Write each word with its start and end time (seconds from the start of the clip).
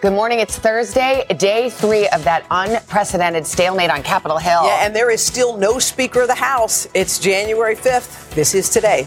Good 0.00 0.14
morning. 0.14 0.40
It's 0.40 0.58
Thursday, 0.58 1.26
day 1.36 1.68
three 1.68 2.08
of 2.08 2.24
that 2.24 2.46
unprecedented 2.50 3.46
stalemate 3.46 3.90
on 3.90 4.02
Capitol 4.02 4.38
Hill. 4.38 4.64
Yeah, 4.64 4.86
and 4.86 4.96
there 4.96 5.10
is 5.10 5.22
still 5.22 5.58
no 5.58 5.78
Speaker 5.78 6.22
of 6.22 6.28
the 6.28 6.34
House. 6.34 6.88
It's 6.94 7.18
January 7.18 7.76
5th. 7.76 8.30
This 8.30 8.54
is 8.54 8.70
today. 8.70 9.06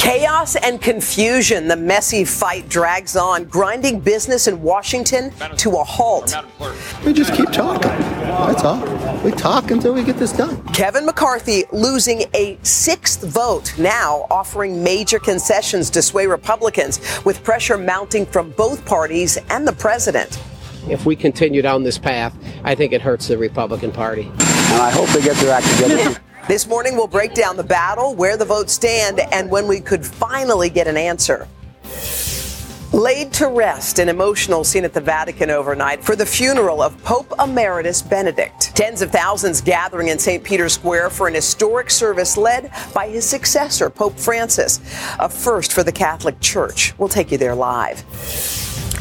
Chaos 0.00 0.56
and 0.56 0.80
confusion. 0.80 1.68
The 1.68 1.76
messy 1.76 2.24
fight 2.24 2.66
drags 2.70 3.16
on, 3.16 3.44
grinding 3.44 4.00
business 4.00 4.46
in 4.46 4.62
Washington 4.62 5.30
to 5.58 5.72
a 5.72 5.84
halt. 5.84 6.34
We 7.04 7.12
just 7.12 7.34
keep 7.34 7.52
talking. 7.52 7.90
That's 7.90 8.64
all. 8.64 8.80
We 9.22 9.30
talk 9.32 9.70
until 9.70 9.92
we 9.92 10.02
get 10.02 10.16
this 10.16 10.32
done. 10.32 10.64
Kevin 10.68 11.04
McCarthy 11.04 11.64
losing 11.70 12.22
a 12.32 12.58
sixth 12.62 13.24
vote, 13.24 13.78
now 13.78 14.26
offering 14.30 14.82
major 14.82 15.18
concessions 15.18 15.90
to 15.90 16.00
sway 16.00 16.26
Republicans, 16.26 16.98
with 17.26 17.44
pressure 17.44 17.76
mounting 17.76 18.24
from 18.24 18.52
both 18.52 18.82
parties 18.86 19.36
and 19.50 19.68
the 19.68 19.74
president. 19.74 20.42
If 20.88 21.04
we 21.04 21.14
continue 21.14 21.60
down 21.60 21.82
this 21.82 21.98
path, 21.98 22.34
I 22.64 22.74
think 22.74 22.94
it 22.94 23.02
hurts 23.02 23.28
the 23.28 23.36
Republican 23.36 23.92
Party. 23.92 24.22
And 24.22 24.80
I 24.80 24.90
hope 24.90 25.10
they 25.10 25.20
get 25.20 25.36
their 25.36 25.52
act 25.52 25.66
together. 25.76 26.18
This 26.48 26.66
morning, 26.66 26.96
we'll 26.96 27.06
break 27.06 27.34
down 27.34 27.56
the 27.56 27.62
battle, 27.62 28.14
where 28.14 28.36
the 28.36 28.44
votes 28.44 28.72
stand, 28.72 29.20
and 29.32 29.50
when 29.50 29.68
we 29.68 29.80
could 29.80 30.04
finally 30.04 30.68
get 30.68 30.88
an 30.88 30.96
answer. 30.96 31.46
Laid 32.92 33.32
to 33.34 33.46
rest, 33.46 34.00
an 34.00 34.08
emotional 34.08 34.64
scene 34.64 34.84
at 34.84 34.92
the 34.92 35.00
Vatican 35.00 35.48
overnight 35.48 36.02
for 36.02 36.16
the 36.16 36.26
funeral 36.26 36.82
of 36.82 37.00
Pope 37.04 37.32
Emeritus 37.38 38.02
Benedict. 38.02 38.74
Tens 38.74 39.00
of 39.00 39.12
thousands 39.12 39.60
gathering 39.60 40.08
in 40.08 40.18
St. 40.18 40.42
Peter's 40.42 40.72
Square 40.72 41.10
for 41.10 41.28
an 41.28 41.34
historic 41.34 41.88
service 41.88 42.36
led 42.36 42.72
by 42.92 43.06
his 43.06 43.24
successor, 43.24 43.88
Pope 43.90 44.18
Francis. 44.18 44.80
A 45.20 45.28
first 45.28 45.72
for 45.72 45.84
the 45.84 45.92
Catholic 45.92 46.40
Church. 46.40 46.98
We'll 46.98 47.08
take 47.08 47.30
you 47.30 47.38
there 47.38 47.54
live. 47.54 48.02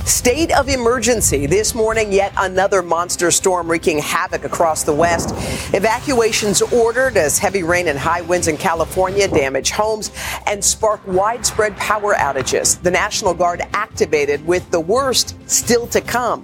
State 0.09 0.51
of 0.57 0.69
emergency 0.69 1.45
this 1.45 1.75
morning, 1.75 2.11
yet 2.11 2.33
another 2.35 2.81
monster 2.81 3.29
storm 3.29 3.69
wreaking 3.69 3.99
havoc 3.99 4.43
across 4.43 4.83
the 4.83 4.91
West. 4.91 5.29
Evacuations 5.71 6.63
ordered 6.63 7.15
as 7.15 7.37
heavy 7.37 7.61
rain 7.61 7.87
and 7.87 7.97
high 7.97 8.21
winds 8.21 8.47
in 8.47 8.57
California 8.57 9.27
damage 9.27 9.69
homes 9.69 10.11
and 10.47 10.65
spark 10.65 10.99
widespread 11.05 11.77
power 11.77 12.15
outages. 12.15 12.81
The 12.81 12.89
National 12.89 13.35
Guard 13.35 13.61
activated 13.73 14.43
with 14.47 14.69
the 14.71 14.79
worst 14.79 15.35
still 15.47 15.85
to 15.87 16.01
come. 16.01 16.43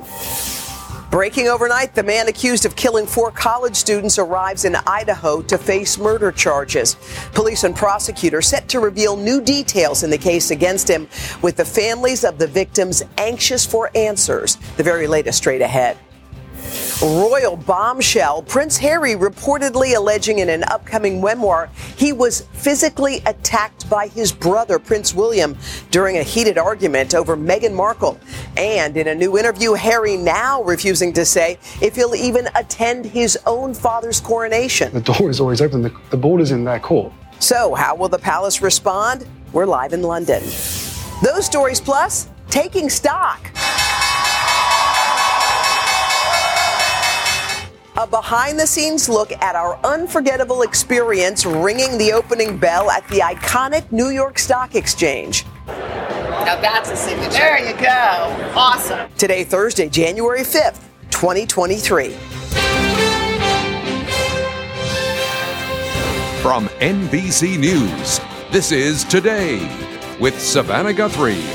Breaking 1.16 1.48
overnight, 1.48 1.96
the 1.96 2.04
man 2.04 2.28
accused 2.28 2.66
of 2.66 2.76
killing 2.76 3.08
four 3.08 3.32
college 3.32 3.78
students 3.78 4.20
arrives 4.20 4.66
in 4.66 4.76
Idaho 4.86 5.42
to 5.44 5.58
face 5.58 5.98
murder 5.98 6.30
charges. 6.30 6.98
Police 7.34 7.64
and 7.64 7.74
prosecutors 7.74 8.48
set 8.48 8.68
to 8.68 8.82
reveal 8.82 9.16
new 9.16 9.40
details 9.40 10.04
in 10.04 10.10
the 10.10 10.18
case 10.18 10.52
against 10.52 10.90
him, 10.90 11.08
with 11.42 11.56
the 11.56 11.64
families 11.64 12.26
of 12.26 12.38
the 12.38 12.48
victims 12.48 13.02
anxious 13.18 13.66
for 13.66 13.92
answers. 13.96 14.58
The 14.76 14.84
very 14.84 15.08
latest 15.08 15.38
straight 15.38 15.62
ahead. 15.62 15.98
Royal 17.02 17.58
bombshell. 17.58 18.42
Prince 18.44 18.78
Harry 18.78 19.16
reportedly 19.16 19.96
alleging 19.96 20.40
in 20.40 20.50
an 20.50 20.64
upcoming 20.64 21.22
memoir 21.22 21.70
he 21.98 22.14
was 22.14 22.42
physically 22.54 23.22
attacked 23.26 23.90
by 23.90 24.08
his 24.08 24.32
brother, 24.32 24.80
Prince 24.80 25.14
William, 25.14 25.58
during 25.92 26.18
a 26.18 26.24
heated 26.24 26.58
argument 26.58 27.14
over 27.14 27.36
Meghan 27.36 27.74
Markle. 27.74 28.18
And 28.58 28.96
in 28.96 29.08
a 29.08 29.16
new 29.16 29.38
interview, 29.38 29.74
Harry 29.74 30.16
now 30.18 30.64
refusing 30.64 31.12
to 31.14 31.26
say 31.26 31.60
if 31.82 31.96
he'll 31.96 32.16
even 32.16 32.48
attend 32.56 33.06
his 33.06 33.38
own 33.46 33.74
father's 33.74 34.22
coronation. 34.22 34.94
The 34.94 35.02
door 35.02 35.30
is 35.30 35.40
always 35.40 35.62
open, 35.62 35.82
the, 35.82 35.94
the 36.12 36.18
ball 36.18 36.42
is 36.42 36.52
in 36.52 36.64
their 36.64 36.80
court. 36.80 37.12
So, 37.40 37.76
how 37.76 37.96
will 37.96 38.10
the 38.10 38.18
palace 38.20 38.62
respond? 38.62 39.28
We're 39.52 39.66
live 39.66 39.94
in 39.94 40.02
London. 40.02 40.42
Those 41.22 41.46
stories 41.46 41.82
plus 41.82 42.30
taking 42.50 42.90
stock. 42.90 43.52
A 47.98 48.06
behind 48.06 48.60
the 48.60 48.68
scenes 48.68 49.08
look 49.08 49.32
at 49.32 49.56
our 49.56 49.80
unforgettable 49.86 50.64
experience 50.64 51.46
ringing 51.46 51.98
the 51.98 52.12
opening 52.12 52.58
bell 52.58 52.92
at 52.92 53.08
the 53.08 53.20
iconic 53.20 53.90
New 53.90 54.10
York 54.10 54.38
Stock 54.38 54.76
Exchange. 54.76 55.46
Now 55.66 56.60
that's 56.60 56.92
a 56.92 56.98
signature. 56.98 57.32
There 57.32 57.66
you 57.66 57.74
go. 57.78 58.52
Awesome. 58.54 59.10
Today, 59.18 59.46
Thursday, 59.46 59.88
January 59.88 60.42
5th, 60.42 60.82
2023. 61.10 62.10
From 66.42 66.68
NBC 66.82 67.58
News, 67.58 68.20
this 68.52 68.74
is 68.74 69.06
Today 69.06 69.66
with 70.20 70.38
Savannah 70.38 70.94
Guthrie 70.94 71.46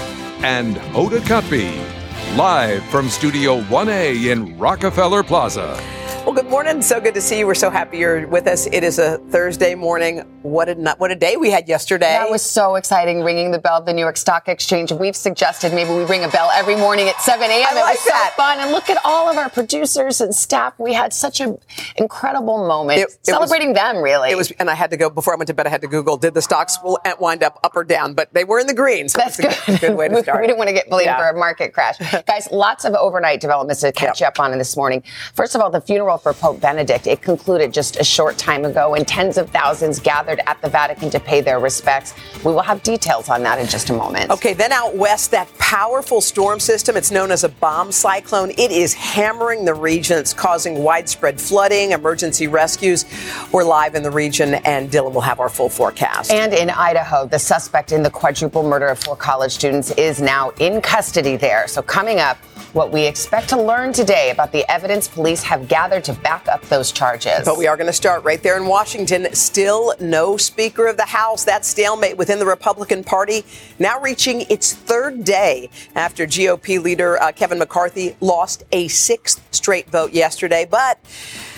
and 0.43 0.77
Hoda 0.95 1.21
Kotb, 1.21 2.35
live 2.35 2.83
from 2.85 3.11
Studio 3.11 3.61
1A 3.65 4.33
in 4.33 4.57
Rockefeller 4.57 5.23
Plaza. 5.23 5.79
Well, 6.27 6.35
good 6.35 6.51
morning. 6.51 6.83
So 6.83 7.01
good 7.01 7.15
to 7.15 7.21
see 7.23 7.39
you. 7.39 7.47
We're 7.47 7.55
so 7.55 7.71
happy 7.71 7.97
you're 7.97 8.29
with 8.29 8.47
us. 8.47 8.67
It 8.67 8.85
is 8.85 8.99
a 8.99 9.17
Thursday 9.31 9.75
morning. 9.75 10.23
What 10.43 10.71
a 10.71 10.75
what 10.97 11.11
a 11.11 11.15
day 11.15 11.37
we 11.37 11.51
had 11.51 11.69
yesterday. 11.69 12.07
That 12.07 12.31
was 12.31 12.41
so 12.41 12.77
exciting, 12.77 13.23
ringing 13.23 13.51
the 13.51 13.59
bell 13.59 13.75
of 13.77 13.85
the 13.85 13.93
New 13.93 14.01
York 14.01 14.17
Stock 14.17 14.49
Exchange. 14.49 14.91
We've 14.91 15.15
suggested 15.15 15.75
maybe 15.75 15.91
we 15.91 16.05
ring 16.07 16.25
a 16.25 16.29
bell 16.29 16.51
every 16.55 16.77
morning 16.77 17.09
at 17.11 17.21
7 17.21 17.43
a.m. 17.43 17.67
I 17.69 17.73
it 17.73 17.75
like 17.83 17.95
was 17.97 18.05
that. 18.07 18.33
so 18.35 18.43
fun. 18.43 18.59
And 18.59 18.71
look 18.73 18.89
at 18.89 18.97
all 19.05 19.29
of 19.29 19.37
our 19.37 19.51
producers 19.51 20.23
and 20.23 20.35
staff. 20.35 20.73
We 20.79 20.95
had 20.95 21.13
such 21.13 21.41
an 21.41 21.59
incredible 21.97 22.67
moment 22.67 23.01
It- 23.01 23.09
it 23.11 23.19
celebrating 23.27 23.75
them, 23.75 23.99
really. 23.99 24.31
It 24.31 24.37
was, 24.37 24.51
and 24.53 24.71
I 24.71 24.75
had 24.75 24.91
to 24.93 24.97
go 24.97 25.11
before 25.11 25.35
I 25.35 25.37
went 25.37 25.49
to 25.49 25.55
bed. 25.55 25.67
I 25.67 25.71
had 25.71 25.83
to 25.83 25.89
Google: 25.89 26.17
Did 26.17 26.33
the 26.33 26.41
stocks 26.41 26.79
will 26.83 26.99
wind 27.19 27.43
up 27.43 27.61
up 27.63 27.77
or 27.77 27.85
down? 27.85 28.15
But 28.15 28.33
they 28.33 28.45
were 28.45 28.59
in 28.59 28.67
the 28.67 28.73
green. 28.75 29.11
So 29.11 29.19
That's 29.19 29.39
a 29.41 29.43
good. 29.43 29.81
good 29.81 29.97
way 29.99 30.09
to 30.09 30.23
start. 30.23 30.41
we 30.41 30.47
didn't 30.47 30.59
want 30.59 30.69
to 30.69 30.75
get 30.75 30.89
blamed 30.89 31.05
Yeah. 31.05 31.19
for 31.19 31.29
a 31.29 31.39
market 31.39 31.75
crash. 31.75 31.99
Guys, 32.27 32.49
lots 32.51 32.87
of 32.87 32.95
overnight 32.95 33.43
developments 33.43 33.83
to 33.83 33.93
catch 33.93 34.23
Yep. 34.23 34.29
up 34.39 34.41
on 34.41 34.53
in 34.53 34.59
this 34.59 34.75
morning. 34.75 35.03
First 35.35 35.55
of 35.55 35.61
all, 35.61 35.69
the 35.69 35.83
funeral 35.83 36.17
for 36.17 36.33
Pope 36.33 36.61
Benedict. 36.63 37.07
It 37.07 37.21
concluded 37.21 37.75
just 37.75 37.99
a 38.01 38.05
short 38.05 38.39
time 38.39 38.65
ago, 38.65 38.95
and 38.95 39.07
tens 39.07 39.37
of 39.37 39.51
thousands 39.51 39.99
gathered 40.01 40.30
at 40.47 40.61
the 40.63 40.69
Vatican 40.69 41.11
to 41.11 41.21
pay 41.21 41.41
their 41.41 41.59
respects. 41.59 42.15
We 42.45 42.53
will 42.53 42.63
have 42.63 42.83
details 42.83 43.29
on 43.29 43.43
that 43.43 43.59
in 43.59 43.67
just 43.67 43.91
a 43.91 43.93
moment. 43.93 44.31
Okay, 44.31 44.55
then 44.55 44.73
out 44.73 44.95
west, 44.95 45.31
that 45.33 45.49
powerful 45.59 46.21
storm 46.21 46.61
system, 46.61 46.97
it's 46.97 47.11
known 47.11 47.31
as 47.31 47.45
a 47.45 47.49
bomb 47.49 47.93
cyclone. 47.93 48.51
It 48.51 48.71
is 48.71 48.95
hammering 48.95 49.65
the 49.65 49.75
region. 49.75 50.19
It's 50.19 50.33
causing 50.33 50.83
widespread 50.83 51.41
flooding, 51.41 51.93
emergency 51.93 52.47
rescues. 52.47 53.05
We're 53.53 53.65
live 53.65 53.95
in 53.95 54.03
the 54.03 54.11
region, 54.11 54.55
and 54.55 54.91
Dylan 54.91 55.13
will 55.13 55.21
have 55.21 55.41
our 55.41 55.49
full 55.49 55.69
forecast. 55.69 56.31
And 56.31 56.53
in 56.53 56.71
Idaho, 56.71 57.27
the 57.27 57.39
suspect 57.39 57.93
in 57.93 58.03
the 58.03 58.11
quadruple 58.11 58.63
murder 58.63 58.89
of 58.89 58.99
four 58.99 59.17
college 59.17 59.53
students 59.53 59.91
is 59.93 60.21
now 60.21 60.51
in 60.61 60.81
custody 60.81 61.37
there. 61.37 61.67
So, 61.69 61.83
coming 61.83 62.21
up, 62.21 62.37
what 62.73 62.93
we 62.93 63.05
expect 63.05 63.49
to 63.49 63.61
learn 63.61 63.93
today 63.93 64.31
about 64.31 64.53
the 64.53 64.71
evidence 64.71 65.09
police 65.09 65.43
have 65.43 65.67
gathered 65.67 66.05
to 66.05 66.13
back 66.13 66.47
up 66.47 66.63
those 66.67 66.93
charges. 66.93 67.45
But 67.45 67.59
we 67.59 67.67
are 67.67 67.77
going 67.77 67.89
to 67.89 67.93
start 67.93 68.23
right 68.23 68.41
there 68.43 68.57
in 68.57 68.67
Washington. 68.67 69.27
Still 69.35 69.95
no 70.01 70.20
Speaker 70.37 70.87
of 70.87 70.97
the 70.97 71.07
House. 71.07 71.45
That 71.45 71.65
stalemate 71.65 72.17
within 72.17 72.39
the 72.39 72.47
Republican 72.47 73.05
Party 73.05 73.45
now 73.79 74.01
reaching 74.01 74.43
its 74.43 74.75
third 74.75 75.25
day 75.25 75.71
after 75.95 76.27
GOP 76.27 76.83
leader 76.83 77.21
uh, 77.21 77.33
Kevin 77.33 77.59
McCarthy 77.59 78.17
lost 78.21 78.65
a 78.73 78.89
sixth 78.89 79.43
straight 79.51 79.89
vote 79.91 80.13
yesterday. 80.13 80.67
But 80.71 80.99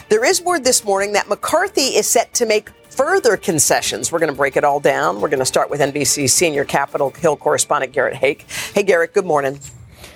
there 0.08 0.24
is 0.24 0.40
word 0.40 0.64
this 0.64 0.84
morning 0.84 1.12
that 1.12 1.28
McCarthy 1.28 1.96
is 1.96 2.06
set 2.06 2.34
to 2.34 2.46
make 2.46 2.70
further 2.90 3.36
concessions. 3.36 4.12
We're 4.12 4.18
going 4.18 4.32
to 4.32 4.36
break 4.36 4.56
it 4.56 4.64
all 4.64 4.80
down. 4.80 5.20
We're 5.20 5.28
going 5.28 5.40
to 5.40 5.46
start 5.46 5.70
with 5.70 5.80
NBC 5.80 6.28
senior 6.28 6.64
Capitol 6.64 7.10
Hill 7.10 7.36
correspondent 7.36 7.92
Garrett 7.92 8.14
Haake. 8.14 8.42
Hey, 8.74 8.82
Garrett, 8.82 9.14
good 9.14 9.24
morning. 9.26 9.58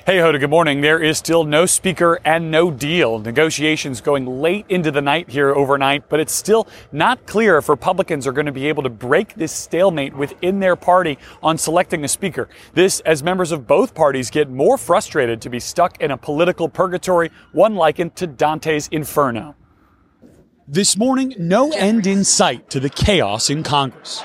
Hey, 0.07 0.19
Hoda, 0.19 0.39
good 0.39 0.51
morning. 0.51 0.83
There 0.83 1.03
is 1.03 1.19
still 1.19 1.43
no 1.43 1.67
speaker 1.67 2.21
and 2.25 2.49
no 2.49 2.71
deal. 2.71 3.19
Negotiations 3.19 4.01
going 4.01 4.25
late 4.25 4.65
into 4.69 4.93
the 4.93 5.03
night 5.03 5.29
here 5.31 5.53
overnight, 5.53 6.09
but 6.09 6.21
it's 6.21 6.33
still 6.33 6.69
not 6.93 7.27
clear 7.27 7.59
if 7.59 7.69
Republicans 7.69 8.25
are 8.25 8.31
going 8.31 8.47
to 8.47 8.53
be 8.53 8.69
able 8.69 8.85
to 8.85 8.89
break 8.89 9.35
this 9.35 9.51
stalemate 9.51 10.15
within 10.15 10.61
their 10.61 10.77
party 10.77 11.19
on 11.43 11.59
selecting 11.59 12.05
a 12.05 12.09
speaker. 12.09 12.49
This 12.73 13.01
as 13.01 13.25
members 13.25 13.51
of 13.51 13.67
both 13.67 13.97
parties 13.97 14.31
get 14.31 14.49
more 14.49 14.79
frustrated 14.79 15.43
to 15.43 15.51
be 15.51 15.59
stuck 15.59 16.01
in 16.01 16.13
a 16.13 16.17
political 16.17 16.69
purgatory, 16.69 17.33
one 17.51 17.75
likened 17.75 18.15
to 18.15 18.29
Dante's 18.29 18.87
Inferno. 18.93 19.57
This 20.69 20.97
morning, 20.97 21.35
no 21.37 21.73
end 21.73 22.07
in 22.07 22.23
sight 22.23 22.71
to 22.71 22.79
the 22.79 22.91
chaos 22.91 23.51
in 23.51 23.65
Congress. 23.65 24.23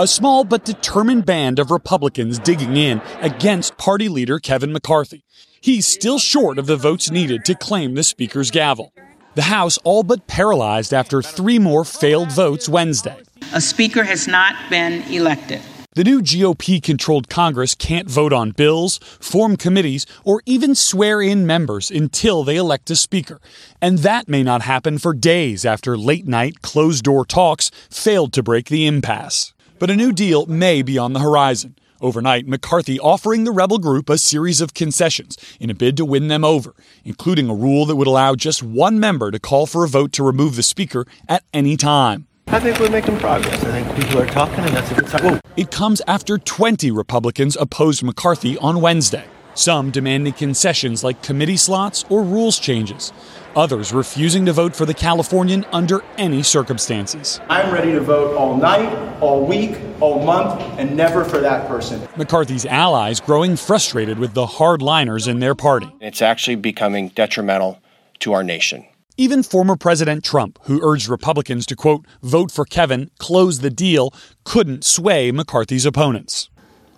A 0.00 0.06
small 0.06 0.44
but 0.44 0.64
determined 0.64 1.26
band 1.26 1.58
of 1.58 1.70
Republicans 1.70 2.38
digging 2.38 2.74
in 2.74 3.02
against 3.20 3.76
party 3.76 4.08
leader 4.08 4.38
Kevin 4.38 4.72
McCarthy. 4.72 5.26
He's 5.60 5.86
still 5.86 6.18
short 6.18 6.58
of 6.58 6.64
the 6.64 6.78
votes 6.78 7.10
needed 7.10 7.44
to 7.44 7.54
claim 7.54 7.94
the 7.94 8.02
Speaker's 8.02 8.50
gavel. 8.50 8.94
The 9.34 9.42
House 9.42 9.76
all 9.84 10.02
but 10.02 10.26
paralyzed 10.26 10.94
after 10.94 11.20
three 11.20 11.58
more 11.58 11.84
failed 11.84 12.32
votes 12.32 12.66
Wednesday. 12.66 13.18
A 13.52 13.60
Speaker 13.60 14.04
has 14.04 14.26
not 14.26 14.54
been 14.70 15.02
elected. 15.12 15.60
The 15.92 16.04
new 16.04 16.22
GOP 16.22 16.82
controlled 16.82 17.28
Congress 17.28 17.74
can't 17.74 18.08
vote 18.08 18.32
on 18.32 18.52
bills, 18.52 18.96
form 19.20 19.58
committees, 19.58 20.06
or 20.24 20.40
even 20.46 20.74
swear 20.74 21.20
in 21.20 21.46
members 21.46 21.90
until 21.90 22.42
they 22.42 22.56
elect 22.56 22.88
a 22.88 22.96
Speaker. 22.96 23.38
And 23.82 23.98
that 23.98 24.30
may 24.30 24.42
not 24.42 24.62
happen 24.62 24.96
for 24.96 25.12
days 25.12 25.66
after 25.66 25.98
late 25.98 26.26
night, 26.26 26.62
closed 26.62 27.04
door 27.04 27.26
talks 27.26 27.70
failed 27.90 28.32
to 28.32 28.42
break 28.42 28.70
the 28.70 28.86
impasse. 28.86 29.52
But 29.80 29.88
a 29.88 29.96
new 29.96 30.12
deal 30.12 30.44
may 30.44 30.82
be 30.82 30.98
on 30.98 31.14
the 31.14 31.20
horizon. 31.20 31.74
Overnight, 32.02 32.46
McCarthy 32.46 33.00
offering 33.00 33.44
the 33.44 33.50
rebel 33.50 33.78
group 33.78 34.10
a 34.10 34.18
series 34.18 34.60
of 34.60 34.74
concessions 34.74 35.38
in 35.58 35.70
a 35.70 35.74
bid 35.74 35.96
to 35.96 36.04
win 36.04 36.28
them 36.28 36.44
over, 36.44 36.74
including 37.02 37.48
a 37.48 37.54
rule 37.54 37.86
that 37.86 37.96
would 37.96 38.06
allow 38.06 38.34
just 38.34 38.62
one 38.62 39.00
member 39.00 39.30
to 39.30 39.38
call 39.38 39.64
for 39.64 39.82
a 39.82 39.88
vote 39.88 40.12
to 40.12 40.22
remove 40.22 40.56
the 40.56 40.62
Speaker 40.62 41.06
at 41.30 41.44
any 41.54 41.78
time. 41.78 42.26
I 42.48 42.60
think 42.60 42.78
we're 42.78 42.90
making 42.90 43.18
progress. 43.20 43.64
I 43.64 43.82
think 43.82 44.04
people 44.04 44.20
are 44.20 44.26
talking, 44.26 44.62
and 44.62 44.76
that's 44.76 44.90
a 44.90 44.94
good 44.96 45.08
sign. 45.08 45.22
Whoa. 45.22 45.40
It 45.56 45.70
comes 45.70 46.02
after 46.06 46.36
20 46.36 46.90
Republicans 46.90 47.56
opposed 47.56 48.02
McCarthy 48.02 48.58
on 48.58 48.82
Wednesday, 48.82 49.24
some 49.54 49.90
demanding 49.90 50.34
concessions 50.34 51.02
like 51.02 51.22
committee 51.22 51.56
slots 51.56 52.04
or 52.10 52.22
rules 52.22 52.58
changes, 52.58 53.14
others 53.56 53.92
refusing 53.92 54.46
to 54.46 54.52
vote 54.52 54.74
for 54.74 54.86
the 54.86 54.94
Californian 54.94 55.64
under 55.72 56.02
any 56.18 56.42
circumstances. 56.42 57.40
I'm 57.48 57.72
ready 57.72 57.92
to 57.92 58.00
vote 58.00 58.36
all 58.36 58.56
night, 58.56 58.92
all 59.20 59.44
week, 59.46 59.78
all 60.00 60.24
month, 60.24 60.60
and 60.78 60.96
never 60.96 61.24
for 61.24 61.38
that 61.38 61.68
person. 61.68 62.06
McCarthy's 62.16 62.66
allies 62.66 63.20
growing 63.20 63.56
frustrated 63.56 64.18
with 64.18 64.34
the 64.34 64.46
hardliners 64.46 65.28
in 65.28 65.40
their 65.40 65.54
party. 65.54 65.94
It's 66.00 66.22
actually 66.22 66.56
becoming 66.56 67.08
detrimental 67.08 67.80
to 68.20 68.32
our 68.32 68.42
nation. 68.42 68.86
Even 69.16 69.42
former 69.42 69.76
President 69.76 70.24
Trump, 70.24 70.58
who 70.62 70.80
urged 70.82 71.08
Republicans 71.08 71.66
to, 71.66 71.76
quote, 71.76 72.06
vote 72.22 72.50
for 72.50 72.64
Kevin, 72.64 73.10
close 73.18 73.60
the 73.60 73.68
deal, 73.68 74.14
couldn't 74.44 74.84
sway 74.84 75.30
McCarthy's 75.30 75.84
opponents. 75.84 76.48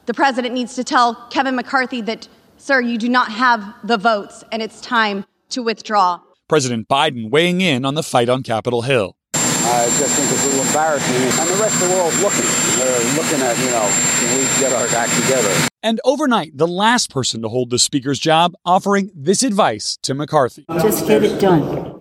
The 0.06 0.14
president 0.14 0.54
needs 0.54 0.74
to 0.76 0.84
tell 0.84 1.14
Kevin 1.30 1.56
McCarthy 1.56 2.00
that, 2.02 2.28
sir, 2.58 2.80
you 2.80 2.98
do 2.98 3.08
not 3.08 3.32
have 3.32 3.74
the 3.82 3.96
votes 3.96 4.44
and 4.52 4.62
it's 4.62 4.80
time 4.80 5.24
to 5.50 5.62
withdraw. 5.62 6.20
President 6.52 6.86
Biden 6.86 7.30
weighing 7.30 7.62
in 7.62 7.86
on 7.86 7.94
the 7.94 8.02
fight 8.02 8.28
on 8.28 8.42
Capitol 8.42 8.82
Hill. 8.82 9.16
I 9.32 9.86
just 9.98 10.14
think 10.14 10.30
it's 10.30 10.44
a 10.44 10.48
little 10.48 10.66
embarrassing. 10.66 11.16
And 11.16 11.48
the 11.48 11.62
rest 11.62 11.82
of 11.82 11.88
the 11.88 11.94
world's 11.94 12.22
looking. 12.22 12.44
They're 12.76 13.16
looking 13.16 13.40
at, 13.40 13.58
you 13.58 13.70
know, 13.70 13.88
can 14.20 14.36
we 14.36 14.44
get 14.60 14.70
our 14.74 14.86
act 14.94 15.14
together? 15.22 15.68
And 15.82 15.98
overnight, 16.04 16.54
the 16.54 16.68
last 16.68 17.08
person 17.08 17.40
to 17.40 17.48
hold 17.48 17.70
the 17.70 17.78
Speaker's 17.78 18.18
job 18.18 18.52
offering 18.66 19.10
this 19.14 19.42
advice 19.42 19.96
to 20.02 20.12
McCarthy 20.12 20.66
Just 20.72 21.06
get 21.06 21.24
it 21.24 21.40
done. 21.40 21.91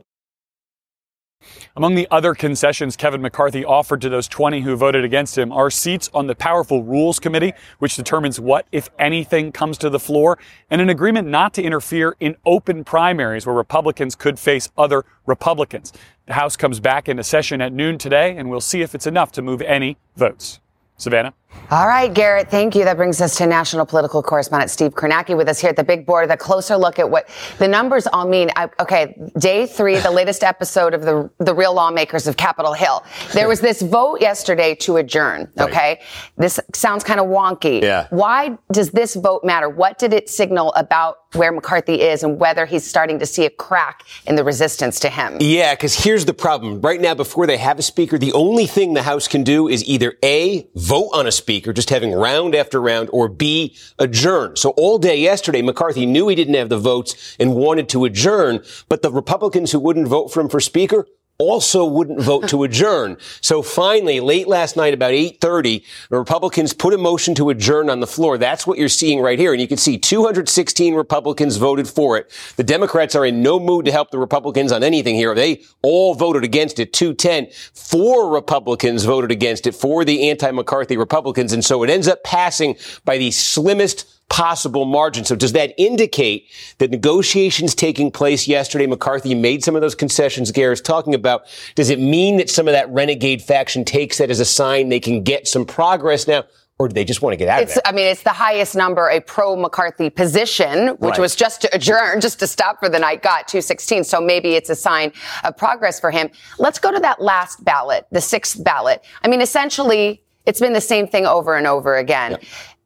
Among 1.73 1.95
the 1.95 2.07
other 2.11 2.35
concessions 2.35 2.97
Kevin 2.97 3.21
McCarthy 3.21 3.63
offered 3.63 4.01
to 4.01 4.09
those 4.09 4.27
20 4.27 4.59
who 4.59 4.75
voted 4.75 5.05
against 5.05 5.37
him 5.37 5.53
are 5.53 5.71
seats 5.71 6.09
on 6.13 6.27
the 6.27 6.35
powerful 6.35 6.83
Rules 6.83 7.17
Committee, 7.17 7.53
which 7.79 7.95
determines 7.95 8.41
what, 8.41 8.65
if 8.73 8.89
anything, 8.99 9.53
comes 9.53 9.77
to 9.77 9.89
the 9.89 9.99
floor, 9.99 10.37
and 10.69 10.81
an 10.81 10.89
agreement 10.89 11.29
not 11.29 11.53
to 11.53 11.63
interfere 11.63 12.17
in 12.19 12.35
open 12.45 12.83
primaries 12.83 13.45
where 13.45 13.55
Republicans 13.55 14.15
could 14.15 14.37
face 14.37 14.69
other 14.77 15.05
Republicans. 15.25 15.93
The 16.25 16.33
House 16.33 16.57
comes 16.57 16.81
back 16.81 17.07
into 17.07 17.23
session 17.23 17.61
at 17.61 17.71
noon 17.71 17.97
today, 17.97 18.35
and 18.35 18.49
we'll 18.49 18.59
see 18.59 18.81
if 18.81 18.93
it's 18.93 19.07
enough 19.07 19.31
to 19.33 19.41
move 19.41 19.61
any 19.61 19.97
votes. 20.17 20.59
Savannah? 20.97 21.33
All 21.71 21.87
right, 21.87 22.13
Garrett, 22.13 22.51
thank 22.51 22.75
you. 22.75 22.83
That 22.83 22.97
brings 22.97 23.21
us 23.21 23.37
to 23.37 23.47
national 23.47 23.85
political 23.85 24.21
correspondent 24.21 24.69
Steve 24.69 24.91
Kornacki 24.93 25.37
with 25.37 25.47
us 25.47 25.57
here 25.57 25.69
at 25.69 25.77
the 25.77 25.85
big 25.85 26.05
board. 26.05 26.29
The 26.29 26.35
closer 26.35 26.75
look 26.75 26.99
at 26.99 27.09
what 27.09 27.29
the 27.59 27.67
numbers 27.67 28.07
all 28.07 28.27
mean. 28.27 28.51
I, 28.57 28.69
okay, 28.79 29.15
day 29.37 29.65
three, 29.67 29.97
the 29.97 30.11
latest 30.11 30.43
episode 30.43 30.93
of 30.93 31.03
the 31.03 31.29
the 31.39 31.55
real 31.55 31.73
lawmakers 31.73 32.27
of 32.27 32.35
Capitol 32.35 32.73
Hill. 32.73 33.05
There 33.31 33.47
was 33.47 33.61
this 33.61 33.81
vote 33.81 34.19
yesterday 34.19 34.75
to 34.81 34.97
adjourn. 34.97 35.49
Okay, 35.57 35.77
right. 35.77 36.01
this 36.35 36.59
sounds 36.73 37.05
kind 37.05 37.21
of 37.21 37.27
wonky. 37.27 37.81
Yeah. 37.81 38.07
Why 38.09 38.57
does 38.73 38.91
this 38.91 39.15
vote 39.15 39.45
matter? 39.45 39.69
What 39.69 39.97
did 39.97 40.11
it 40.11 40.29
signal 40.29 40.73
about 40.73 41.19
where 41.35 41.51
McCarthy 41.51 42.01
is 42.01 42.23
and 42.23 42.39
whether 42.39 42.65
he's 42.65 42.85
starting 42.85 43.19
to 43.19 43.25
see 43.25 43.45
a 43.45 43.49
crack 43.49 44.03
in 44.27 44.35
the 44.35 44.43
resistance 44.43 44.99
to 44.99 45.09
him? 45.09 45.37
Yeah, 45.39 45.73
because 45.73 46.03
here's 46.03 46.25
the 46.25 46.33
problem. 46.33 46.81
Right 46.81 46.99
now, 46.99 47.15
before 47.15 47.47
they 47.47 47.57
have 47.57 47.79
a 47.79 47.81
speaker, 47.81 48.17
the 48.17 48.33
only 48.33 48.65
thing 48.65 48.93
the 48.93 49.03
House 49.03 49.27
can 49.27 49.43
do 49.43 49.67
is 49.67 49.83
either 49.85 50.17
a 50.23 50.67
vote 50.75 51.09
on 51.13 51.27
a 51.27 51.31
speaker, 51.31 51.40
just 51.73 51.89
having 51.89 52.13
round 52.13 52.55
after 52.55 52.81
round, 52.81 53.09
or 53.11 53.27
B, 53.27 53.75
adjourn. 53.99 54.55
So 54.55 54.71
all 54.71 54.97
day 54.97 55.19
yesterday, 55.19 55.61
McCarthy 55.61 56.05
knew 56.05 56.27
he 56.27 56.35
didn't 56.35 56.53
have 56.55 56.69
the 56.69 56.77
votes 56.77 57.35
and 57.39 57.55
wanted 57.55 57.89
to 57.89 58.05
adjourn, 58.05 58.63
but 58.89 59.01
the 59.01 59.11
Republicans 59.11 59.71
who 59.71 59.79
wouldn't 59.79 60.07
vote 60.07 60.29
for 60.29 60.41
him 60.41 60.49
for 60.49 60.59
speaker 60.59 61.05
also 61.41 61.83
wouldn't 61.83 62.21
vote 62.21 62.47
to 62.49 62.63
adjourn. 62.63 63.17
So 63.41 63.63
finally, 63.63 64.19
late 64.19 64.47
last 64.47 64.77
night, 64.77 64.93
about 64.93 65.11
8.30, 65.11 65.83
the 66.09 66.17
Republicans 66.19 66.71
put 66.71 66.93
a 66.93 66.97
motion 66.97 67.33
to 67.35 67.49
adjourn 67.49 67.89
on 67.89 67.99
the 67.99 68.07
floor. 68.07 68.37
That's 68.37 68.67
what 68.67 68.77
you're 68.77 68.89
seeing 68.89 69.19
right 69.21 69.39
here. 69.39 69.51
And 69.51 69.59
you 69.59 69.67
can 69.67 69.77
see 69.77 69.97
216 69.97 70.93
Republicans 70.93 71.57
voted 71.57 71.87
for 71.87 72.17
it. 72.17 72.31
The 72.57 72.63
Democrats 72.63 73.15
are 73.15 73.25
in 73.25 73.41
no 73.41 73.59
mood 73.59 73.85
to 73.85 73.91
help 73.91 74.11
the 74.11 74.19
Republicans 74.19 74.71
on 74.71 74.83
anything 74.83 75.15
here. 75.15 75.33
They 75.33 75.63
all 75.81 76.13
voted 76.13 76.43
against 76.43 76.79
it, 76.79 76.93
210. 76.93 77.47
Four 77.73 78.29
Republicans 78.29 79.03
voted 79.03 79.31
against 79.31 79.65
it 79.65 79.73
for 79.73 80.05
the 80.05 80.29
anti-McCarthy 80.29 80.95
Republicans. 80.95 81.53
And 81.53 81.65
so 81.65 81.81
it 81.81 81.89
ends 81.89 82.07
up 82.07 82.23
passing 82.23 82.77
by 83.03 83.17
the 83.17 83.31
slimmest 83.31 84.20
possible 84.31 84.85
margin. 84.85 85.25
So 85.25 85.35
does 85.35 85.51
that 85.51 85.73
indicate 85.77 86.49
that 86.77 86.89
negotiations 86.89 87.75
taking 87.75 88.09
place 88.09 88.47
yesterday, 88.47 88.87
McCarthy 88.87 89.35
made 89.35 89.61
some 89.61 89.75
of 89.75 89.81
those 89.81 89.93
concessions 89.93 90.51
Gare 90.51 90.71
is 90.71 90.79
talking 90.79 91.13
about? 91.13 91.45
Does 91.75 91.89
it 91.89 91.99
mean 91.99 92.37
that 92.37 92.49
some 92.49 92.65
of 92.65 92.71
that 92.71 92.89
renegade 92.89 93.41
faction 93.41 93.83
takes 93.83 94.19
that 94.19 94.31
as 94.31 94.39
a 94.39 94.45
sign 94.45 94.87
they 94.87 95.01
can 95.01 95.21
get 95.21 95.49
some 95.49 95.65
progress 95.65 96.29
now? 96.29 96.45
Or 96.79 96.87
do 96.87 96.93
they 96.93 97.03
just 97.03 97.21
want 97.21 97.33
to 97.33 97.37
get 97.37 97.49
out 97.49 97.61
it's, 97.61 97.73
of 97.73 97.83
it? 97.85 97.89
I 97.89 97.91
mean, 97.91 98.07
it's 98.07 98.23
the 98.23 98.29
highest 98.29 98.73
number 98.73 99.09
a 99.09 99.19
pro 99.19 99.57
McCarthy 99.57 100.09
position, 100.09 100.87
which 100.97 101.11
right. 101.11 101.19
was 101.19 101.35
just 101.35 101.61
to 101.61 101.75
adjourn, 101.75 102.21
just 102.21 102.39
to 102.39 102.47
stop 102.47 102.79
for 102.79 102.87
the 102.87 102.97
night, 102.97 103.21
got 103.21 103.49
216. 103.49 104.05
So 104.05 104.21
maybe 104.21 104.55
it's 104.55 104.69
a 104.69 104.75
sign 104.75 105.11
of 105.43 105.57
progress 105.57 105.99
for 105.99 106.09
him. 106.09 106.29
Let's 106.57 106.79
go 106.79 106.91
to 106.91 106.99
that 107.01 107.21
last 107.21 107.63
ballot, 107.65 108.07
the 108.11 108.21
sixth 108.21 108.63
ballot. 108.63 109.03
I 109.23 109.27
mean, 109.27 109.41
essentially, 109.41 110.23
it's 110.45 110.59
been 110.59 110.73
the 110.73 110.81
same 110.81 111.07
thing 111.07 111.25
over 111.27 111.55
and 111.55 111.67
over 111.67 111.97
again. 111.97 112.37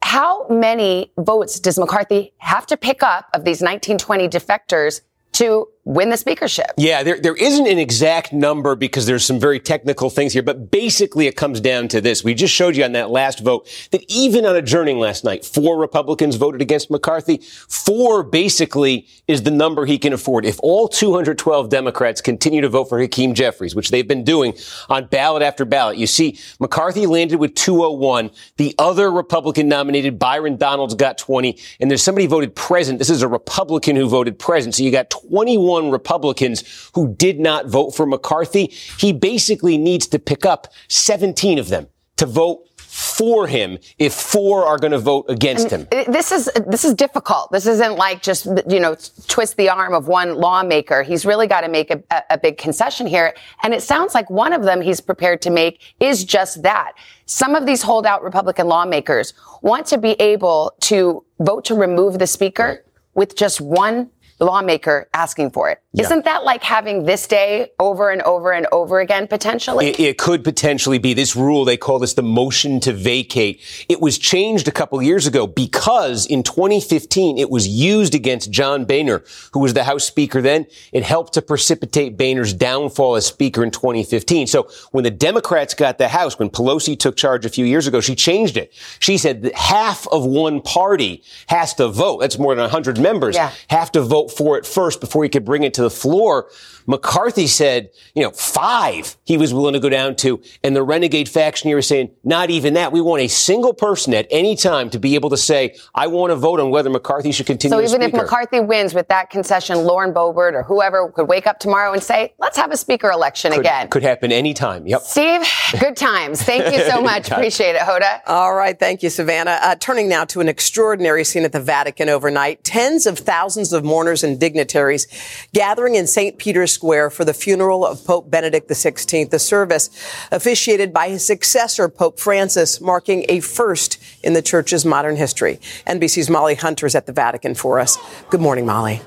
How 0.06 0.48
many 0.50 1.12
votes 1.18 1.60
does 1.60 1.80
McCarthy 1.80 2.32
have 2.38 2.68
to 2.68 2.78
pick 2.78 3.02
up 3.02 3.28
of 3.34 3.44
these 3.44 3.60
1920 3.60 4.30
defectors 4.30 5.02
to 5.32 5.68
win 5.86 6.10
the 6.10 6.18
speakership. 6.18 6.72
Yeah, 6.78 7.04
there, 7.04 7.20
there 7.22 7.36
isn't 7.36 7.68
an 7.68 7.78
exact 7.78 8.34
number 8.34 8.76
because 8.76 9.06
there's 9.06 9.24
some 9.24 9.40
very 9.40 9.60
technical 9.60 10.10
things 10.10 10.34
here, 10.34 10.42
but 10.42 10.72
basically 10.72 11.28
it 11.28 11.36
comes 11.36 11.62
down 11.62 11.88
to 11.90 12.02
this. 12.02 12.24
We 12.24 12.34
just 12.34 12.54
showed 12.54 12.76
you 12.76 12.84
on 12.84 12.94
that 12.94 13.12
last 13.12 13.40
vote 13.40 13.70
that 13.92 14.04
even 14.08 14.48
on 14.48 14.56
adjourning 14.56 14.98
last 14.98 15.24
night, 15.24 15.46
four 15.46 15.78
Republicans 15.78 16.38
voted 16.38 16.60
against 16.60 16.90
McCarthy. 16.90 17.38
Four 17.38 18.24
basically 18.24 19.08
is 19.28 19.44
the 19.44 19.52
number 19.52 19.86
he 19.86 20.00
can 20.00 20.12
afford. 20.12 20.44
If 20.44 20.60
all 20.62 20.88
212 20.88 21.70
Democrats 21.70 22.20
continue 22.20 22.62
to 22.62 22.70
vote 22.70 22.86
for 22.86 23.00
Hakeem 23.00 23.36
Jeffries, 23.36 23.76
which 23.76 23.92
they've 23.92 24.08
been 24.08 24.24
doing 24.24 24.56
on 24.90 25.06
ballot 25.06 25.44
after 25.44 25.66
ballot, 25.66 25.98
you 25.98 26.08
see 26.08 26.40
McCarthy 26.60 27.06
landed 27.06 27.38
with 27.38 27.54
201. 27.54 28.32
The 28.58 28.74
other 28.80 29.12
Republican 29.12 29.68
nominated, 29.68 30.18
Byron 30.18 30.58
Donalds, 30.58 30.96
got 30.96 31.20
20. 31.20 31.60
And 31.80 31.92
there's 31.92 32.02
somebody 32.02 32.26
voted 32.26 32.56
present. 32.56 32.98
This 32.98 33.12
is 33.12 33.22
a 33.22 33.28
Republican 33.28 33.96
who 33.96 34.10
voted 34.10 34.40
present. 34.40 34.74
So 34.74 34.82
you 34.82 34.90
got 34.90 35.12
21 35.12 35.75
21 35.76 35.92
Republicans 35.92 36.90
who 36.94 37.14
did 37.16 37.40
not 37.40 37.68
vote 37.68 37.92
for 37.92 38.06
McCarthy. 38.06 38.68
He 38.98 39.14
basically 39.14 39.78
needs 39.78 40.08
to 40.08 40.20
pick 40.20 40.46
up 40.46 40.68
17 40.88 41.60
of 41.60 41.70
them 41.70 41.88
to 42.18 42.26
vote 42.26 42.62
for 42.78 43.46
him 43.46 43.78
if 44.00 44.14
four 44.14 44.66
are 44.66 44.78
going 44.78 44.94
to 44.94 44.98
vote 44.98 45.26
against 45.28 45.70
him. 45.70 45.86
This 46.08 46.32
is 46.32 46.50
this 46.66 46.86
is 46.86 46.94
difficult. 46.94 47.52
This 47.52 47.66
isn't 47.66 47.98
like 47.98 48.22
just 48.22 48.46
you 48.70 48.80
know 48.80 48.96
twist 49.28 49.58
the 49.58 49.68
arm 49.68 49.94
of 49.94 50.08
one 50.08 50.36
lawmaker. 50.36 51.04
He's 51.04 51.26
really 51.26 51.46
got 51.46 51.62
to 51.62 51.68
make 51.68 51.92
a, 51.92 52.02
a 52.30 52.38
big 52.38 52.58
concession 52.58 53.06
here, 53.06 53.36
and 53.64 53.74
it 53.74 53.84
sounds 53.84 54.14
like 54.14 54.30
one 54.30 54.54
of 54.54 54.64
them 54.64 54.80
he's 54.80 55.02
prepared 55.02 55.42
to 55.42 55.50
make 55.50 55.96
is 56.00 56.24
just 56.24 56.64
that. 56.64 56.94
Some 57.26 57.54
of 57.54 57.66
these 57.66 57.82
holdout 57.82 58.24
Republican 58.24 58.68
lawmakers 58.68 59.34
want 59.62 59.86
to 59.88 59.98
be 59.98 60.12
able 60.22 60.74
to 60.82 61.26
vote 61.40 61.66
to 61.66 61.76
remove 61.76 62.18
the 62.20 62.28
speaker 62.28 62.86
with 63.14 63.36
just 63.36 63.60
one 63.60 64.10
lawmaker 64.40 65.08
asking 65.14 65.52
for 65.52 65.70
it. 65.70 65.82
Yeah. 65.94 66.04
Isn't 66.06 66.26
that 66.26 66.44
like 66.44 66.62
having 66.62 67.06
this 67.06 67.26
day 67.26 67.72
over 67.80 68.10
and 68.10 68.22
over 68.24 68.52
and 68.52 68.68
over 68.72 69.00
again 69.00 69.28
potentially? 69.28 69.88
It, 69.88 70.00
it 70.00 70.18
could 70.18 70.44
potentially 70.44 70.98
be 70.98 71.14
this 71.14 71.36
rule. 71.38 71.64
They 71.64 71.78
call 71.78 72.00
this 72.00 72.16
the 72.16 72.22
motion 72.22 72.80
to 72.82 72.92
vacate. 72.92 73.62
It 73.88 74.02
was 74.02 74.18
changed 74.18 74.68
a 74.68 74.72
couple 74.72 75.02
years 75.02 75.26
ago 75.26 75.48
because 75.48 76.26
in 76.26 76.44
2015 76.44 77.38
it 77.38 77.50
was 77.50 77.68
used 77.68 78.14
against 78.14 78.52
John 78.52 78.84
Boehner, 78.84 79.24
who 79.54 79.60
was 79.60 79.74
the 79.74 79.86
House 79.86 80.04
Speaker 80.04 80.42
then. 80.42 80.66
It 80.92 81.04
helped 81.04 81.34
to 81.36 81.42
precipitate 81.42 82.18
Boehner's 82.18 82.54
downfall 82.54 83.16
as 83.16 83.26
Speaker 83.26 83.64
in 83.64 83.72
2015. 83.72 84.48
So 84.48 84.70
when 84.92 85.06
the 85.06 85.12
Democrats 85.12 85.74
got 85.74 85.98
the 85.98 86.10
House, 86.10 86.38
when 86.38 86.50
Pelosi 86.50 87.00
took 87.00 87.16
charge 87.16 87.46
a 87.46 87.50
few 87.50 87.66
years 87.66 87.88
ago, 87.88 88.02
she 88.02 88.16
changed 88.16 88.58
it. 88.58 88.74
She 89.00 89.18
said 89.18 89.44
that 89.44 89.56
half 89.56 90.08
of 90.10 90.26
one 90.26 90.62
party 90.62 91.24
has 91.48 91.74
to 91.76 91.88
vote. 91.88 92.20
That's 92.20 92.38
more 92.38 92.54
than 92.54 92.64
100 92.64 93.00
members 93.00 93.36
Yeah. 93.36 93.52
have 93.70 93.92
to 93.94 94.02
vote 94.02 94.25
for 94.32 94.58
it 94.58 94.66
first 94.66 95.00
before 95.00 95.24
he 95.24 95.30
could 95.30 95.46
bring 95.46 95.64
it 95.64 95.74
to 95.76 95.82
the 95.82 95.90
floor. 95.90 96.50
McCarthy 96.88 97.48
said, 97.48 97.90
you 98.14 98.24
know, 98.24 98.32
five 98.32 99.18
he 99.24 99.38
was 99.38 99.54
willing 99.54 99.74
to 99.74 99.80
go 99.80 99.90
down 99.90 100.16
to. 100.18 100.42
And 100.64 100.76
the 100.76 100.84
renegade 100.84 101.28
faction 101.30 101.68
here 101.68 101.78
is 101.80 101.88
saying, 101.88 102.12
not 102.24 102.50
even 102.50 102.76
that. 102.76 102.92
We 102.92 103.02
want 103.02 103.22
a 103.22 103.28
single 103.28 103.74
person 103.74 104.14
at 104.14 104.28
any 104.30 104.56
time 104.56 104.90
to 104.92 105.00
be 105.00 105.16
able 105.16 105.30
to 105.32 105.38
say, 105.38 105.76
I 105.94 106.08
want 106.08 106.32
to 106.32 106.36
vote 106.36 106.60
on 106.60 106.70
whether 106.70 106.90
McCarthy 106.90 107.32
should 107.32 107.46
continue 107.46 107.76
So 107.78 107.84
as 107.84 107.94
even 107.94 108.02
if 108.02 108.14
McCarthy 108.14 108.60
wins 108.60 108.94
with 108.94 109.08
that 109.08 109.30
concession, 109.30 109.80
Lauren 109.80 110.14
Boebert 110.14 110.54
or 110.54 110.64
whoever 110.64 111.10
could 111.10 111.28
wake 111.28 111.48
up 111.48 111.60
tomorrow 111.60 111.94
and 111.94 112.04
say, 112.04 112.34
let's 112.40 112.58
have 112.58 112.72
a 112.72 112.78
speaker 112.78 113.10
election 113.10 113.52
could, 113.52 113.62
again. 113.62 113.88
could 113.90 114.04
happen 114.04 114.32
anytime. 114.32 114.86
Yep. 114.88 115.02
Steve, 115.02 115.42
good 115.80 115.98
times. 115.98 116.42
Thank 116.42 116.76
you 116.76 116.84
so 116.84 117.02
much. 117.02 117.32
Appreciate 117.32 117.76
it, 117.76 117.82
Hoda. 117.82 118.22
All 118.28 118.54
right. 118.54 118.78
Thank 118.78 119.04
you, 119.04 119.10
Savannah. 119.10 119.60
Uh, 119.62 119.76
turning 119.76 120.08
now 120.08 120.26
to 120.26 120.42
an 120.42 120.48
extraordinary 120.48 121.24
scene 121.24 121.44
at 121.44 121.52
the 121.52 121.60
Vatican 121.60 122.10
overnight. 122.10 122.64
Tens 122.64 123.06
of 123.06 123.18
thousands 123.18 123.74
of 123.74 123.84
mourners 123.84 124.24
and 124.24 124.40
dignitaries 124.40 125.08
gathering 125.54 125.96
in 125.96 126.08
St. 126.08 126.38
Peter's 126.38 126.75
Square 126.76 127.10
for 127.10 127.26
the 127.26 127.34
funeral 127.34 127.86
of 127.86 128.06
Pope 128.06 128.30
Benedict 128.30 128.70
XVI. 128.70 129.30
The 129.30 129.40
service 129.40 129.90
officiated 130.32 130.94
by 130.94 131.10
his 131.10 131.26
successor, 131.26 131.90
Pope 131.90 132.20
Francis, 132.20 132.80
marking 132.80 133.26
a 133.30 133.40
first 133.40 133.98
in 134.22 134.34
the 134.34 134.42
church's 134.42 134.86
modern 134.86 135.16
history. 135.16 135.60
NBC's 135.88 136.30
Molly 136.30 136.56
Hunter 136.56 136.86
is 136.86 136.94
at 136.94 137.06
the 137.06 137.14
Vatican 137.14 137.56
for 137.56 137.80
us. 137.80 137.98
Good 138.30 138.42
morning, 138.42 138.66
Molly. 138.66 139.02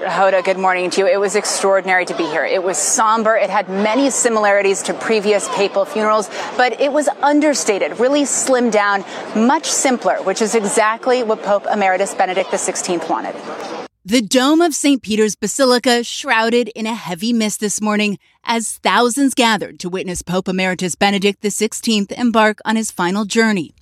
Hoda, 0.00 0.42
good 0.42 0.56
morning 0.56 0.88
to 0.90 1.02
you. 1.02 1.06
It 1.06 1.20
was 1.20 1.36
extraordinary 1.36 2.06
to 2.06 2.16
be 2.16 2.24
here. 2.24 2.44
It 2.44 2.62
was 2.62 2.78
somber. 2.78 3.36
It 3.36 3.50
had 3.50 3.68
many 3.68 4.08
similarities 4.08 4.82
to 4.84 4.94
previous 4.94 5.46
papal 5.50 5.84
funerals, 5.84 6.30
but 6.56 6.80
it 6.80 6.90
was 6.90 7.06
understated, 7.22 8.00
really 8.00 8.22
slimmed 8.22 8.72
down, 8.72 9.04
much 9.36 9.66
simpler, 9.70 10.16
which 10.22 10.40
is 10.40 10.54
exactly 10.54 11.22
what 11.22 11.42
Pope 11.42 11.66
Emeritus 11.70 12.14
Benedict 12.14 12.48
XVI 12.48 13.08
wanted. 13.10 13.79
The 14.06 14.22
dome 14.22 14.62
of 14.62 14.74
St. 14.74 15.02
Peter's 15.02 15.36
Basilica 15.36 16.02
shrouded 16.02 16.68
in 16.68 16.86
a 16.86 16.94
heavy 16.94 17.34
mist 17.34 17.60
this 17.60 17.82
morning 17.82 18.18
as 18.42 18.78
thousands 18.78 19.34
gathered 19.34 19.78
to 19.80 19.90
witness 19.90 20.22
Pope 20.22 20.48
Emeritus 20.48 20.94
Benedict 20.94 21.42
XVI 21.42 22.10
embark 22.12 22.60
on 22.64 22.76
his 22.76 22.90
final 22.90 23.26
journey. 23.26 23.74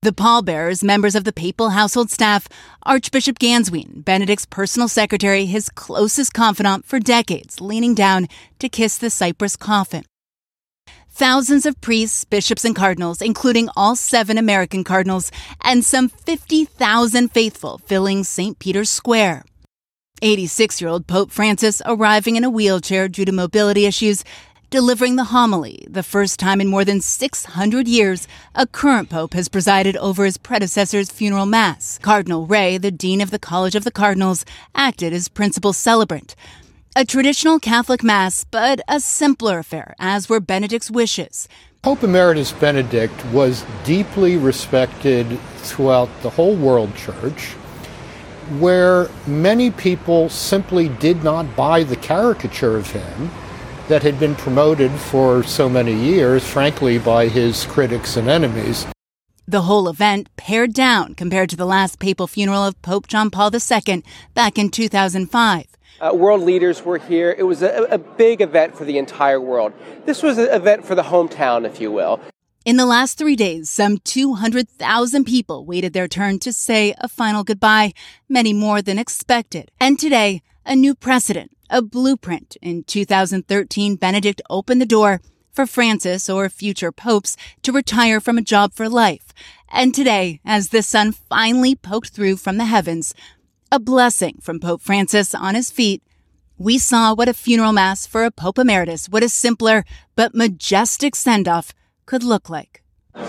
The 0.00 0.14
pallbearers, 0.14 0.82
members 0.82 1.14
of 1.14 1.24
the 1.24 1.34
papal 1.34 1.68
household 1.68 2.10
staff, 2.10 2.48
Archbishop 2.84 3.38
Ganswein, 3.38 4.02
Benedict's 4.02 4.46
personal 4.46 4.88
secretary, 4.88 5.44
his 5.44 5.68
closest 5.68 6.32
confidant 6.32 6.86
for 6.86 6.98
decades, 6.98 7.60
leaning 7.60 7.94
down 7.94 8.28
to 8.58 8.70
kiss 8.70 8.96
the 8.96 9.10
cypress 9.10 9.54
coffin. 9.54 10.04
Thousands 11.14 11.66
of 11.66 11.78
priests, 11.82 12.24
bishops, 12.24 12.64
and 12.64 12.74
cardinals, 12.74 13.20
including 13.20 13.68
all 13.76 13.96
seven 13.96 14.38
American 14.38 14.82
cardinals, 14.82 15.30
and 15.60 15.84
some 15.84 16.08
50,000 16.08 17.28
faithful 17.28 17.76
filling 17.84 18.24
St. 18.24 18.58
Peter's 18.58 18.88
Square. 18.88 19.44
86 20.22 20.80
year 20.80 20.88
old 20.88 21.06
Pope 21.06 21.30
Francis 21.30 21.82
arriving 21.84 22.36
in 22.36 22.44
a 22.44 22.50
wheelchair 22.50 23.08
due 23.08 23.26
to 23.26 23.32
mobility 23.32 23.84
issues, 23.84 24.24
delivering 24.70 25.16
the 25.16 25.24
homily, 25.24 25.86
the 25.86 26.02
first 26.02 26.40
time 26.40 26.62
in 26.62 26.68
more 26.68 26.84
than 26.84 27.02
600 27.02 27.86
years 27.86 28.26
a 28.54 28.66
current 28.66 29.10
pope 29.10 29.34
has 29.34 29.50
presided 29.50 29.98
over 29.98 30.24
his 30.24 30.38
predecessor's 30.38 31.10
funeral 31.10 31.44
mass. 31.44 31.98
Cardinal 31.98 32.46
Re, 32.46 32.78
the 32.78 32.90
dean 32.90 33.20
of 33.20 33.30
the 33.30 33.38
College 33.38 33.74
of 33.74 33.84
the 33.84 33.90
Cardinals, 33.90 34.46
acted 34.74 35.12
as 35.12 35.28
principal 35.28 35.74
celebrant. 35.74 36.34
A 36.94 37.06
traditional 37.06 37.58
Catholic 37.58 38.02
mass, 38.02 38.44
but 38.44 38.82
a 38.86 39.00
simpler 39.00 39.60
affair, 39.60 39.94
as 39.98 40.28
were 40.28 40.40
Benedict's 40.40 40.90
wishes. 40.90 41.48
Pope 41.80 42.02
Emeritus 42.04 42.52
Benedict 42.52 43.24
was 43.32 43.64
deeply 43.82 44.36
respected 44.36 45.40
throughout 45.56 46.10
the 46.20 46.28
whole 46.28 46.54
world 46.54 46.94
church, 46.94 47.52
where 48.58 49.08
many 49.26 49.70
people 49.70 50.28
simply 50.28 50.90
did 50.90 51.24
not 51.24 51.56
buy 51.56 51.82
the 51.82 51.96
caricature 51.96 52.76
of 52.76 52.90
him 52.90 53.30
that 53.88 54.02
had 54.02 54.20
been 54.20 54.34
promoted 54.34 54.90
for 54.90 55.42
so 55.42 55.70
many 55.70 55.94
years, 55.94 56.46
frankly, 56.46 56.98
by 56.98 57.26
his 57.26 57.64
critics 57.64 58.18
and 58.18 58.28
enemies. 58.28 58.86
The 59.48 59.62
whole 59.62 59.88
event 59.88 60.28
pared 60.36 60.74
down 60.74 61.14
compared 61.14 61.48
to 61.48 61.56
the 61.56 61.64
last 61.64 61.98
papal 61.98 62.26
funeral 62.26 62.66
of 62.66 62.80
Pope 62.82 63.08
John 63.08 63.30
Paul 63.30 63.50
II 63.50 64.04
back 64.34 64.58
in 64.58 64.68
2005. 64.68 65.71
Uh, 66.02 66.12
world 66.12 66.40
leaders 66.40 66.84
were 66.84 66.98
here. 66.98 67.32
It 67.38 67.44
was 67.44 67.62
a, 67.62 67.84
a 67.84 67.96
big 67.96 68.40
event 68.40 68.76
for 68.76 68.84
the 68.84 68.98
entire 68.98 69.40
world. 69.40 69.72
This 70.04 70.20
was 70.20 70.36
an 70.36 70.48
event 70.48 70.84
for 70.84 70.96
the 70.96 71.04
hometown, 71.04 71.64
if 71.64 71.80
you 71.80 71.92
will. 71.92 72.20
In 72.64 72.76
the 72.76 72.86
last 72.86 73.18
three 73.18 73.36
days, 73.36 73.70
some 73.70 73.98
200,000 73.98 75.24
people 75.24 75.64
waited 75.64 75.92
their 75.92 76.08
turn 76.08 76.40
to 76.40 76.52
say 76.52 76.92
a 76.98 77.08
final 77.08 77.44
goodbye, 77.44 77.92
many 78.28 78.52
more 78.52 78.82
than 78.82 78.98
expected. 78.98 79.70
And 79.78 79.96
today, 79.96 80.42
a 80.66 80.74
new 80.74 80.96
precedent, 80.96 81.56
a 81.70 81.80
blueprint. 81.82 82.56
In 82.60 82.82
2013, 82.82 83.94
Benedict 83.94 84.42
opened 84.50 84.80
the 84.80 84.86
door 84.86 85.20
for 85.52 85.66
Francis 85.66 86.28
or 86.28 86.48
future 86.48 86.90
popes 86.90 87.36
to 87.62 87.70
retire 87.70 88.20
from 88.20 88.38
a 88.38 88.42
job 88.42 88.72
for 88.74 88.88
life. 88.88 89.32
And 89.68 89.94
today, 89.94 90.40
as 90.44 90.70
the 90.70 90.82
sun 90.82 91.12
finally 91.12 91.76
poked 91.76 92.10
through 92.10 92.38
from 92.38 92.58
the 92.58 92.64
heavens, 92.64 93.14
a 93.72 93.80
blessing 93.80 94.36
from 94.42 94.60
Pope 94.60 94.82
Francis 94.82 95.34
on 95.34 95.54
his 95.54 95.70
feet, 95.70 96.02
we 96.58 96.76
saw 96.76 97.14
what 97.14 97.26
a 97.26 97.32
funeral 97.32 97.72
mass 97.72 98.06
for 98.06 98.26
a 98.26 98.30
Pope 98.30 98.58
Emeritus, 98.58 99.08
what 99.08 99.22
a 99.22 99.30
simpler 99.30 99.82
but 100.14 100.34
majestic 100.34 101.16
send 101.16 101.48
off 101.48 101.72
could 102.04 102.22
look 102.22 102.50
like. 102.50 102.81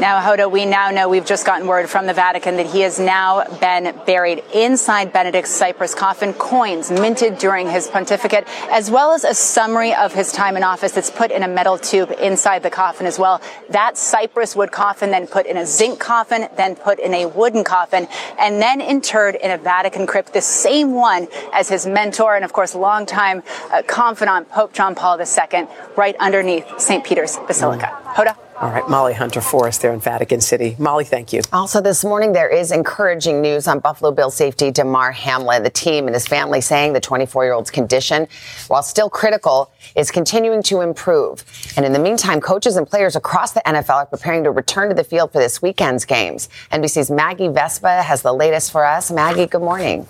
Now, 0.04 0.22
Hoda, 0.22 0.52
we 0.52 0.66
now 0.66 0.92
know 0.92 1.08
we've 1.08 1.26
just 1.26 1.46
gotten 1.46 1.68
word 1.68 1.90
from 1.90 2.08
the 2.08 2.14
Vatican 2.14 2.58
that 2.58 2.66
he 2.66 2.82
has 2.82 3.00
now 3.00 3.46
been 3.60 3.94
buried 4.06 4.44
inside 4.54 5.14
Benedict's 5.14 5.52
cypress 5.52 5.94
coffin, 5.94 6.34
coins 6.34 6.92
minted 6.92 7.38
during 7.38 7.70
his 7.70 7.88
pontificate, 7.88 8.46
as 8.70 8.92
well 8.92 9.12
as 9.12 9.24
a 9.24 9.34
summary 9.34 9.94
of 9.94 10.14
his 10.14 10.32
time 10.32 10.58
in 10.58 10.64
office 10.64 10.94
that's 10.94 11.10
put 11.10 11.32
in 11.32 11.44
a 11.44 11.48
metal 11.48 11.78
tube 11.78 12.12
inside 12.22 12.64
the 12.64 12.70
coffin 12.70 13.06
as 13.06 13.20
well. 13.20 13.42
That 13.70 13.98
cypress 13.98 14.56
wood 14.58 14.72
coffin 14.72 15.12
then 15.12 15.28
put 15.28 15.46
in 15.46 15.56
a 15.58 15.66
zinc 15.66 16.00
coffin, 16.00 16.48
then 16.56 16.76
put 16.76 17.00
in 17.00 17.14
a 17.14 17.26
wooden 17.26 17.64
coffin, 17.66 18.08
and 18.40 18.62
then 18.62 18.80
interred 18.80 19.36
in 19.36 19.52
a 19.52 19.58
Vatican 19.58 20.08
crypt, 20.08 20.34
the 20.34 20.42
same 20.42 20.94
one 20.94 21.28
as 21.54 21.68
his 21.68 21.86
mentor 21.86 22.36
and, 22.36 22.44
of 22.44 22.52
course, 22.52 22.74
longtime 22.74 23.44
uh, 23.72 23.82
confidant, 23.88 24.50
Pope 24.50 24.74
John 24.74 24.96
Paul 24.96 25.20
II, 25.20 25.68
right 25.98 26.16
underneath 26.22 26.80
St. 26.80 27.04
Peter's 27.04 27.38
Basilica. 27.48 27.98
Hoda? 28.06 28.38
All 28.64 28.72
right, 28.72 28.88
Molly 28.88 29.14
Hunter 29.14 29.42
for 29.42 29.68
us 29.68 29.78
there 29.80 29.92
in 29.92 30.00
Vatican 30.00 30.40
City. 30.40 30.78
Molly, 30.80 31.04
thank 31.04 31.34
you. 31.34 31.42
Also, 31.52 31.82
this 31.82 32.06
morning, 32.06 32.32
there 32.32 32.48
is 32.48 32.72
encouraging 32.72 33.42
news 33.42 33.68
on 33.68 33.80
Buffalo 33.80 34.10
Bills 34.10 34.36
safety 34.36 34.72
Damar 34.72 35.12
Hamlin. 35.12 35.64
The 35.64 35.70
team 35.70 36.08
and 36.08 36.14
his 36.14 36.26
family 36.26 36.62
saying 36.62 36.94
the 36.94 37.02
24 37.02 37.44
year 37.44 37.52
old's 37.52 37.70
condition, 37.70 38.26
while 38.70 38.82
still 38.82 39.10
critical, 39.10 39.70
is 39.98 40.12
continuing 40.12 40.64
to 40.64 40.80
improve. 40.80 41.44
And 41.76 41.86
in 41.86 41.92
the 41.92 42.00
meantime, 42.00 42.40
coaches 42.40 42.78
and 42.78 42.88
players 42.88 43.18
across 43.18 43.52
the 43.52 43.62
NFL 43.66 43.96
are 43.96 44.06
preparing 44.06 44.46
to 44.46 44.52
return 44.52 44.88
to 44.88 44.96
the 44.96 45.04
field 45.04 45.34
for 45.34 45.40
this 45.40 45.62
weekend's 45.62 46.06
games. 46.06 46.48
NBC's 46.72 47.12
Maggie 47.12 47.50
Vespa 47.50 48.02
has 48.02 48.22
the 48.22 48.32
latest 48.32 48.72
for 48.72 48.86
us. 48.86 49.12
Maggie, 49.12 49.46
good 49.46 49.60
morning. 49.60 50.08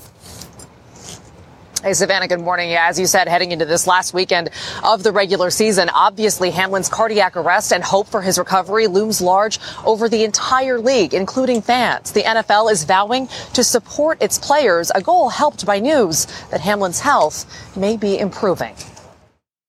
Hey, 1.84 1.94
Savannah, 1.94 2.30
good 2.30 2.40
morning. 2.40 2.70
Yeah, 2.72 2.88
as 2.88 2.98
you 2.98 3.06
said, 3.06 3.28
heading 3.28 3.52
into 3.52 3.66
this 3.66 3.86
last 3.88 4.14
weekend 4.14 4.50
of 4.86 5.04
the 5.04 5.12
regular 5.12 5.50
season, 5.50 5.90
obviously 5.90 6.50
Hamlin's 6.50 6.88
cardiac 6.88 7.36
arrest 7.36 7.74
and 7.74 7.84
hope 7.84 8.08
for 8.08 8.22
his 8.22 8.38
recovery 8.40 8.88
looms 8.88 9.20
large 9.20 9.60
over 9.86 10.08
the 10.08 10.24
entire 10.24 10.80
league, 10.80 11.14
including 11.14 11.62
fans. 11.62 12.14
The 12.14 12.22
NFL 12.22 12.72
is 12.72 12.86
vowing 12.86 13.28
to 13.54 13.66
support 13.66 14.22
its 14.22 14.40
players, 14.40 14.92
a 14.96 15.02
goal 15.02 15.28
helped 15.28 15.66
by 15.66 15.80
news 15.80 16.26
that 16.52 16.62
Hamlin's 16.62 17.02
health 17.02 17.46
may 17.76 17.98
be 17.98 18.18
improving. 18.18 18.76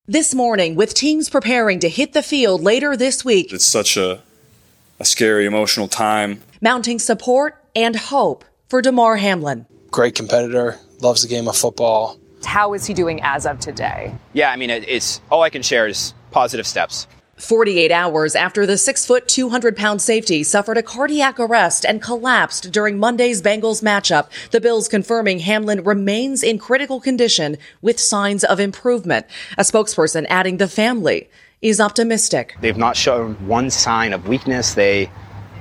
This 0.06 0.36
morning, 0.36 0.76
with 0.76 0.94
teams 0.94 1.28
preparing 1.28 1.80
to 1.80 1.88
hit 1.88 2.12
the 2.12 2.22
field 2.22 2.60
later 2.62 2.96
this 2.96 3.24
week, 3.24 3.52
It's 3.52 3.64
such 3.66 3.96
a, 3.96 4.22
a 5.00 5.04
scary, 5.04 5.46
emotional 5.46 5.88
time. 5.88 6.42
mounting 6.60 7.00
support 7.00 7.56
and 7.74 7.96
hope 7.96 8.44
for 8.68 8.80
Damar 8.80 9.16
Hamlin. 9.16 9.66
Great 9.90 10.14
competitor, 10.14 10.78
loves 11.04 11.22
the 11.22 11.28
game 11.28 11.46
of 11.46 11.56
football. 11.56 12.18
How 12.44 12.74
is 12.74 12.84
he 12.86 12.94
doing 12.94 13.20
as 13.22 13.46
of 13.46 13.60
today? 13.60 14.14
Yeah, 14.32 14.50
I 14.50 14.56
mean, 14.56 14.70
it, 14.70 14.88
it's 14.88 15.20
all 15.30 15.42
I 15.42 15.50
can 15.50 15.62
share 15.62 15.86
is 15.86 16.14
positive 16.30 16.66
steps. 16.66 17.06
48 17.36 17.90
hours 17.90 18.36
after 18.36 18.64
the 18.64 18.78
6 18.78 19.06
foot 19.06 19.26
200 19.26 19.76
pound 19.76 20.00
safety 20.00 20.42
suffered 20.44 20.78
a 20.78 20.82
cardiac 20.82 21.40
arrest 21.40 21.84
and 21.84 22.00
collapsed 22.00 22.70
during 22.70 22.98
Monday's 22.98 23.42
Bengals 23.42 23.82
matchup, 23.82 24.28
the 24.50 24.60
Bills 24.60 24.88
confirming 24.88 25.40
Hamlin 25.40 25.82
remains 25.82 26.42
in 26.42 26.58
critical 26.58 27.00
condition 27.00 27.56
with 27.82 27.98
signs 27.98 28.44
of 28.44 28.60
improvement. 28.60 29.26
A 29.58 29.62
spokesperson 29.62 30.26
adding 30.28 30.58
the 30.58 30.68
family 30.68 31.28
is 31.60 31.80
optimistic. 31.80 32.56
They've 32.60 32.76
not 32.76 32.96
shown 32.96 33.34
one 33.48 33.70
sign 33.70 34.12
of 34.12 34.28
weakness. 34.28 34.74
They 34.74 35.10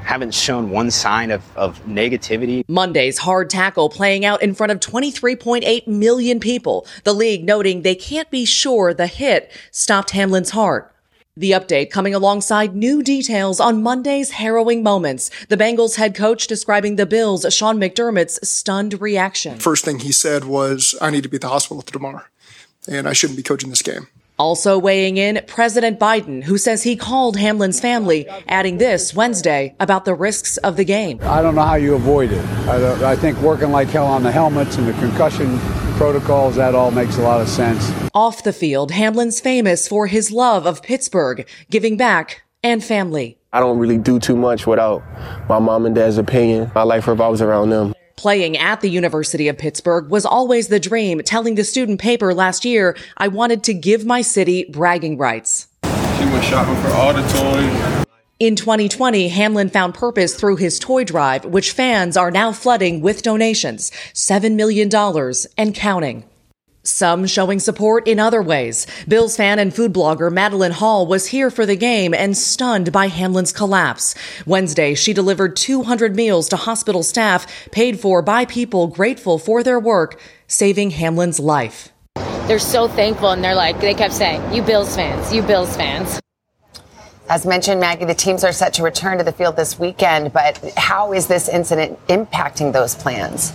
haven't 0.04 0.34
shown 0.34 0.70
one 0.70 0.92
sign 0.92 1.32
of, 1.32 1.44
of 1.58 1.84
negativity. 1.86 2.64
Monday's 2.68 3.18
hard 3.18 3.50
tackle 3.50 3.90
playing 3.90 4.26
out 4.26 4.42
in 4.42 4.54
front 4.54 4.72
of 4.72 4.80
23.8 4.80 5.88
million 5.88 6.40
people. 6.40 6.86
The 7.04 7.14
league 7.14 7.44
noting 7.44 7.82
they 7.82 7.96
can't 7.96 8.30
be 8.30 8.46
sure 8.46 8.94
the 8.94 9.08
hit 9.08 9.52
stopped 9.72 10.12
Hamlin's 10.12 10.52
heart. 10.52 10.94
The 11.36 11.52
update 11.52 11.90
coming 11.90 12.14
alongside 12.14 12.76
new 12.76 13.02
details 13.02 13.60
on 13.60 13.82
Monday's 13.82 14.32
harrowing 14.32 14.84
moments. 14.84 15.32
The 15.50 15.58
Bengals 15.58 15.96
head 15.96 16.14
coach 16.14 16.46
describing 16.46 16.96
the 16.96 17.08
Bills' 17.08 17.52
Sean 17.52 17.80
McDermott's 17.80 18.48
stunned 18.48 19.02
reaction. 19.02 19.58
First 19.58 19.84
thing 19.84 20.00
he 20.00 20.12
said 20.12 20.44
was, 20.44 20.96
I 21.02 21.10
need 21.10 21.24
to 21.24 21.30
be 21.30 21.38
at 21.38 21.42
the 21.42 21.50
hospital 21.50 21.82
tomorrow, 21.82 22.22
and 22.88 23.08
I 23.08 23.14
shouldn't 23.14 23.38
be 23.38 23.44
coaching 23.44 23.72
this 23.72 23.82
game. 23.82 24.08
Also 24.40 24.80
weighing 24.80 25.18
in, 25.18 25.42
President 25.46 26.00
Biden, 26.00 26.44
who 26.44 26.58
says 26.58 26.82
he 26.82 26.96
called 26.96 27.38
Hamlin's 27.38 27.80
family, 27.80 28.28
adding 28.48 28.80
this 28.80 29.14
Wednesday 29.14 29.76
about 29.80 30.06
the 30.06 30.16
risks 30.16 30.58
of 30.58 30.76
the 30.76 30.84
game. 30.84 31.20
I 31.22 31.42
don't 31.44 31.54
know 31.54 31.62
how 31.62 31.76
you 31.76 31.94
avoid 31.94 32.32
it. 32.32 32.44
I, 32.68 33.12
I, 33.12 33.16
think 33.16 33.38
working 33.42 33.72
like 33.72 33.90
hell 33.90 34.08
on 34.08 34.24
the 34.24 34.32
helmets 34.32 34.78
and 34.78 34.88
the 34.88 34.94
concussion 34.94 35.60
protocols, 35.98 36.56
that 36.56 36.74
all 36.74 36.90
makes 36.90 37.18
a 37.18 37.22
lot 37.22 37.42
of 37.42 37.48
sense. 37.48 37.94
Off 38.16 38.44
the 38.44 38.54
field, 38.54 38.92
Hamlin's 38.92 39.40
famous 39.40 39.88
for 39.88 40.08
his 40.08 40.32
love 40.32 40.66
of 40.66 40.82
Pittsburgh, 40.82 41.48
giving 41.70 41.96
back, 41.96 42.44
and 42.64 42.84
family. 42.84 43.38
I 43.52 43.60
don't 43.60 43.78
really 43.78 44.00
do 44.00 44.20
too 44.20 44.36
much 44.36 44.66
without 44.66 45.04
my 45.48 45.60
mom 45.60 45.86
and 45.86 45.94
dad's 45.94 46.18
opinion. 46.18 46.72
My 46.74 46.84
life 46.84 47.08
revolves 47.08 47.42
around 47.42 47.70
them. 47.70 47.94
Playing 48.16 48.58
at 48.58 48.82
the 48.82 48.90
University 48.90 49.48
of 49.48 49.58
Pittsburgh 49.58 50.10
was 50.10 50.26
always 50.26 50.68
the 50.68 50.80
dream, 50.80 51.22
telling 51.24 51.56
the 51.56 51.64
student 51.64 52.00
paper 52.00 52.34
last 52.34 52.64
year, 52.64 52.96
I 53.18 53.28
wanted 53.28 53.64
to 53.64 53.74
give 53.74 54.06
my 54.06 54.22
city 54.22 54.66
bragging 54.70 55.18
rights. 55.18 55.68
She 55.84 56.26
went 56.26 56.44
shopping 56.46 56.76
for 56.84 56.90
all 56.92 57.14
the 57.14 57.22
toys. 57.22 58.06
In 58.40 58.56
2020, 58.56 59.30
Hamlin 59.30 59.70
found 59.70 59.94
purpose 59.94 60.36
through 60.36 60.58
his 60.58 60.80
toy 60.80 61.04
drive, 61.04 61.46
which 61.46 61.72
fans 61.72 62.18
are 62.18 62.32
now 62.32 62.52
flooding 62.52 63.02
with 63.02 63.22
donations, 63.22 63.92
$7 64.14 64.56
million 64.56 64.90
and 65.58 65.76
counting. 65.76 66.24
Some 66.86 67.28
showing 67.28 67.62
support 67.62 68.10
in 68.10 68.20
other 68.20 68.42
ways. 68.42 68.88
Bills 69.08 69.38
fan 69.38 69.58
and 69.58 69.74
food 69.74 69.94
blogger 69.94 70.30
Madeline 70.30 70.74
Hall 70.74 71.08
was 71.08 71.28
here 71.28 71.50
for 71.50 71.66
the 71.66 71.78
game 71.78 72.14
and 72.14 72.38
stunned 72.38 72.92
by 72.92 73.08
Hamlin's 73.08 73.54
collapse. 73.54 74.16
Wednesday, 74.46 74.94
she 74.94 75.14
delivered 75.14 75.56
200 75.56 76.14
meals 76.14 76.50
to 76.50 76.58
hospital 76.58 77.02
staff 77.02 77.48
paid 77.72 78.02
for 78.02 78.22
by 78.22 78.44
people 78.44 78.88
grateful 78.88 79.40
for 79.40 79.64
their 79.64 79.80
work, 79.80 80.20
saving 80.48 80.90
Hamlin's 80.90 81.40
life. 81.40 81.88
They're 82.48 82.60
so 82.60 82.90
thankful 82.90 83.30
and 83.30 83.42
they're 83.42 83.56
like, 83.56 83.80
they 83.80 83.94
kept 83.94 84.14
saying, 84.14 84.54
you 84.54 84.62
Bills 84.62 84.94
fans, 84.94 85.34
you 85.34 85.42
Bills 85.42 85.78
fans. 85.78 86.20
As 87.30 87.46
mentioned, 87.46 87.80
Maggie, 87.80 88.04
the 88.04 88.14
teams 88.14 88.44
are 88.44 88.52
set 88.52 88.74
to 88.74 88.84
return 88.84 89.20
to 89.20 89.24
the 89.24 89.32
field 89.32 89.56
this 89.56 89.80
weekend, 89.80 90.34
but 90.34 90.58
how 90.76 91.14
is 91.14 91.28
this 91.28 91.48
incident 91.48 91.98
impacting 92.08 92.74
those 92.74 92.94
plans? 92.94 93.54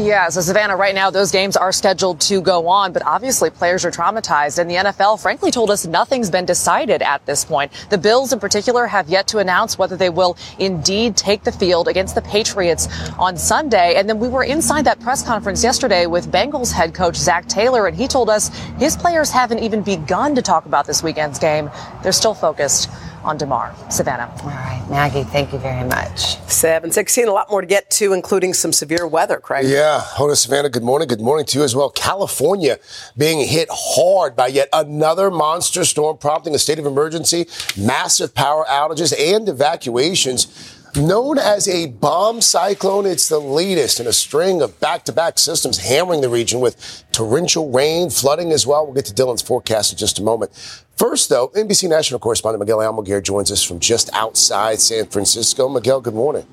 Yeah, 0.00 0.30
so 0.30 0.40
Savannah, 0.40 0.76
right 0.76 0.94
now 0.94 1.10
those 1.10 1.30
games 1.30 1.58
are 1.58 1.72
scheduled 1.72 2.22
to 2.22 2.40
go 2.40 2.68
on, 2.68 2.94
but 2.94 3.04
obviously 3.04 3.50
players 3.50 3.84
are 3.84 3.90
traumatized. 3.90 4.58
And 4.58 4.70
the 4.70 4.76
NFL, 4.76 5.20
frankly, 5.20 5.50
told 5.50 5.70
us 5.70 5.86
nothing's 5.86 6.30
been 6.30 6.46
decided 6.46 7.02
at 7.02 7.26
this 7.26 7.44
point. 7.44 7.70
The 7.90 7.98
Bills, 7.98 8.32
in 8.32 8.40
particular, 8.40 8.86
have 8.86 9.10
yet 9.10 9.26
to 9.28 9.38
announce 9.38 9.76
whether 9.76 9.98
they 9.98 10.08
will 10.08 10.38
indeed 10.58 11.18
take 11.18 11.44
the 11.44 11.52
field 11.52 11.86
against 11.86 12.14
the 12.14 12.22
Patriots 12.22 12.88
on 13.18 13.36
Sunday. 13.36 13.96
And 13.96 14.08
then 14.08 14.18
we 14.18 14.28
were 14.28 14.44
inside 14.44 14.86
that 14.86 15.00
press 15.00 15.22
conference 15.22 15.62
yesterday 15.62 16.06
with 16.06 16.32
Bengals 16.32 16.72
head 16.72 16.94
coach 16.94 17.16
Zac 17.16 17.46
Taylor, 17.46 17.86
and 17.86 17.94
he 17.94 18.08
told 18.08 18.30
us 18.30 18.48
his 18.78 18.96
players 18.96 19.30
haven't 19.30 19.58
even 19.58 19.82
begun 19.82 20.34
to 20.34 20.40
talk 20.40 20.64
about 20.64 20.86
this 20.86 21.02
weekend's 21.02 21.38
game. 21.38 21.70
They're 22.02 22.12
still 22.12 22.32
focused 22.32 22.88
on 23.22 23.36
Damar. 23.36 23.74
Savannah. 23.90 24.32
All 24.42 24.48
right, 24.48 24.84
Maggie, 24.90 25.24
thank 25.24 25.52
you 25.52 25.58
very 25.58 25.86
much. 25.86 26.38
716, 26.48 27.28
a 27.28 27.32
lot 27.32 27.50
more 27.50 27.60
to 27.60 27.66
get 27.66 27.90
to, 27.92 28.12
including 28.12 28.54
some 28.54 28.72
severe 28.72 29.06
weather, 29.06 29.38
Craig. 29.38 29.66
Yeah. 29.66 30.00
Hoda 30.02 30.36
Savannah, 30.36 30.68
good 30.68 30.82
morning. 30.82 31.08
Good 31.08 31.20
morning 31.20 31.46
to 31.46 31.58
you 31.58 31.64
as 31.64 31.76
well. 31.76 31.90
California 31.90 32.78
being 33.16 33.46
hit 33.46 33.68
hard 33.70 34.36
by 34.36 34.48
yet 34.48 34.68
another 34.72 35.30
monster 35.30 35.84
storm, 35.84 36.18
prompting 36.18 36.54
a 36.54 36.58
state 36.58 36.78
of 36.78 36.86
emergency, 36.86 37.46
massive 37.76 38.34
power 38.34 38.64
outages, 38.68 39.14
and 39.18 39.48
evacuations. 39.48 40.76
Known 40.96 41.38
as 41.38 41.68
a 41.68 41.86
bomb 41.86 42.40
cyclone, 42.40 43.06
it's 43.06 43.28
the 43.28 43.38
latest 43.38 44.00
in 44.00 44.08
a 44.08 44.12
string 44.12 44.60
of 44.60 44.80
back 44.80 45.04
to 45.04 45.12
back 45.12 45.38
systems 45.38 45.78
hammering 45.78 46.20
the 46.20 46.28
region 46.28 46.60
with 46.60 47.04
torrential 47.12 47.70
rain, 47.70 48.10
flooding 48.10 48.50
as 48.50 48.66
well. 48.66 48.84
We'll 48.84 48.94
get 48.94 49.04
to 49.04 49.14
Dylan's 49.14 49.40
forecast 49.40 49.92
in 49.92 49.98
just 49.98 50.18
a 50.18 50.22
moment. 50.22 50.50
First, 50.96 51.28
though, 51.28 51.48
NBC 51.50 51.88
national 51.88 52.18
correspondent 52.18 52.58
Miguel 52.58 52.78
Almaguer 52.78 53.22
joins 53.22 53.52
us 53.52 53.62
from 53.62 53.78
just 53.78 54.10
outside 54.12 54.80
San 54.80 55.06
Francisco. 55.06 55.68
Miguel, 55.68 56.00
good 56.00 56.14
morning. 56.14 56.46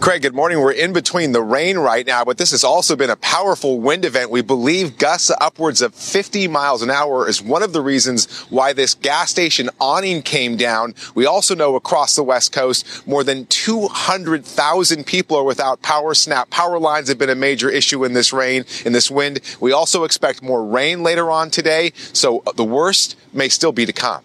Craig, 0.00 0.22
good 0.22 0.34
morning. 0.34 0.60
We're 0.60 0.72
in 0.72 0.92
between 0.92 1.32
the 1.32 1.42
rain 1.42 1.76
right 1.78 2.06
now, 2.06 2.24
but 2.24 2.38
this 2.38 2.52
has 2.52 2.64
also 2.64 2.96
been 2.96 3.10
a 3.10 3.16
powerful 3.16 3.80
wind 3.80 4.04
event. 4.04 4.30
We 4.30 4.40
believe 4.40 4.98
gusts 4.98 5.30
upwards 5.40 5.82
of 5.82 5.94
50 5.94 6.48
miles 6.48 6.82
an 6.82 6.90
hour 6.90 7.28
is 7.28 7.42
one 7.42 7.62
of 7.62 7.72
the 7.72 7.82
reasons 7.82 8.40
why 8.50 8.72
this 8.72 8.94
gas 8.94 9.30
station 9.30 9.68
awning 9.80 10.22
came 10.22 10.56
down. 10.56 10.94
We 11.14 11.26
also 11.26 11.54
know 11.54 11.74
across 11.74 12.16
the 12.16 12.22
West 12.22 12.52
Coast, 12.52 13.06
more 13.06 13.24
than 13.24 13.46
200,000 13.46 15.04
people 15.04 15.36
are 15.36 15.44
without 15.44 15.82
power. 15.82 16.14
Snap 16.14 16.48
power 16.50 16.78
lines 16.78 17.08
have 17.08 17.18
been 17.18 17.30
a 17.30 17.34
major 17.34 17.68
issue 17.68 18.04
in 18.04 18.14
this 18.14 18.32
rain, 18.32 18.64
in 18.84 18.92
this 18.92 19.10
wind. 19.10 19.40
We 19.60 19.72
also 19.72 20.04
expect 20.04 20.42
more 20.42 20.64
rain 20.64 21.02
later 21.02 21.30
on 21.30 21.50
today, 21.50 21.92
so 21.94 22.42
the 22.56 22.64
worst 22.64 23.16
may 23.32 23.48
still 23.48 23.72
be 23.72 23.84
to 23.84 23.92
come 23.92 24.22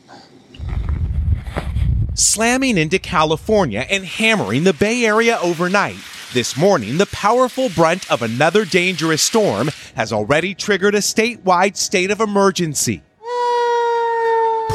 slamming 2.20 2.78
into 2.78 3.00
California 3.00 3.86
and 3.90 4.06
hammering 4.06 4.64
the 4.64 4.74
Bay 4.74 5.06
Area 5.06 5.40
overnight. 5.42 5.98
This 6.34 6.58
morning, 6.58 6.98
the 6.98 7.08
powerful 7.08 7.70
brunt 7.70 8.12
of 8.12 8.22
another 8.22 8.66
dangerous 8.66 9.24
storm 9.24 9.70
has 9.96 10.14
already 10.14 10.54
triggered 10.54 10.94
a 10.94 11.00
statewide 11.00 11.76
state 11.76 12.12
of 12.12 12.20
emergency 12.20 13.02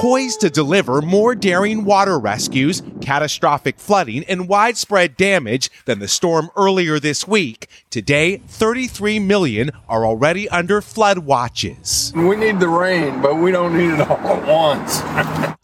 poised 0.04 0.40
to 0.40 0.50
deliver 0.50 1.00
more 1.00 1.34
daring 1.34 1.82
water 1.84 2.18
rescues, 2.18 2.82
catastrophic 3.00 3.78
flooding, 3.78 4.22
and 4.24 4.48
widespread 4.48 5.16
damage 5.16 5.70
than 5.86 5.98
the 5.98 6.08
storm 6.08 6.50
earlier 6.56 7.00
this 7.00 7.26
week. 7.26 7.68
Today, 7.88 8.36
33 8.36 9.18
million 9.20 9.70
are 9.88 10.04
already 10.04 10.46
under 10.50 10.82
flood 10.82 11.20
watches. 11.20 12.12
We 12.14 12.36
need 12.36 12.60
the 12.60 12.68
rain, 12.68 13.22
but 13.22 13.36
we 13.36 13.50
don't 13.50 13.74
need 13.78 13.94
it 13.94 14.00
all 14.00 14.18
at 14.18 14.46
once. 14.46 15.00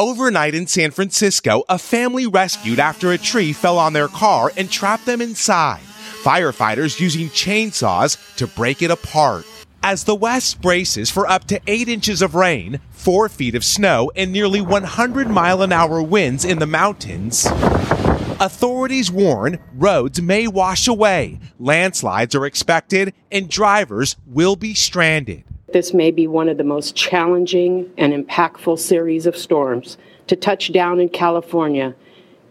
Overnight 0.01 0.55
in 0.55 0.67
San 0.67 0.93
Francisco, 0.93 1.63
a 1.69 1.79
family 1.79 2.27
rescued 2.27 2.79
after 2.79 3.13
a 3.13 3.19
tree 3.19 3.53
fell 3.53 3.77
on 3.77 3.93
their 3.93 4.09
car 4.09 4.51
and 4.57 4.71
trapped 4.71 5.05
them 5.05 5.21
inside. 5.21 5.83
Firefighters 6.23 6.99
using 6.99 7.29
chainsaws 7.29 8.17
to 8.37 8.47
break 8.47 8.81
it 8.81 8.91
apart. 8.91 9.45
As 9.83 10.05
the 10.05 10.15
West 10.15 10.63
braces 10.63 11.11
for 11.11 11.29
up 11.29 11.45
to 11.49 11.61
8 11.67 11.87
inches 11.87 12.23
of 12.23 12.35
rain, 12.35 12.81
4 12.93 13.29
feet 13.29 13.55
of 13.55 13.63
snow, 13.63 14.11
and 14.17 14.33
nearly 14.33 14.63
100 14.63 15.29
mile 15.29 15.61
an 15.61 15.71
hour 15.71 16.01
winds 16.01 16.47
in 16.47 16.61
the 16.61 16.67
mountains, 16.67 17.45
authorities 18.41 19.11
warn 19.11 19.59
roads 19.75 20.23
may 20.23 20.47
wash 20.47 20.89
away, 20.89 21.39
landslides 21.59 22.35
are 22.35 22.47
expected, 22.47 23.13
and 23.31 23.51
drivers 23.51 24.17
will 24.27 24.57
be 24.57 24.73
stranded. 24.73 25.45
This 25.73 25.95
may 25.95 26.11
be 26.11 26.27
one 26.27 26.49
of 26.49 26.57
the 26.57 26.65
most 26.65 26.97
challenging 26.97 27.93
and 27.97 28.13
impactful 28.13 28.79
series 28.81 29.27
of 29.27 29.37
storms 29.37 29.97
to 30.27 30.35
touch 30.35 30.73
down 30.73 30.99
in 30.99 31.09
California 31.09 31.95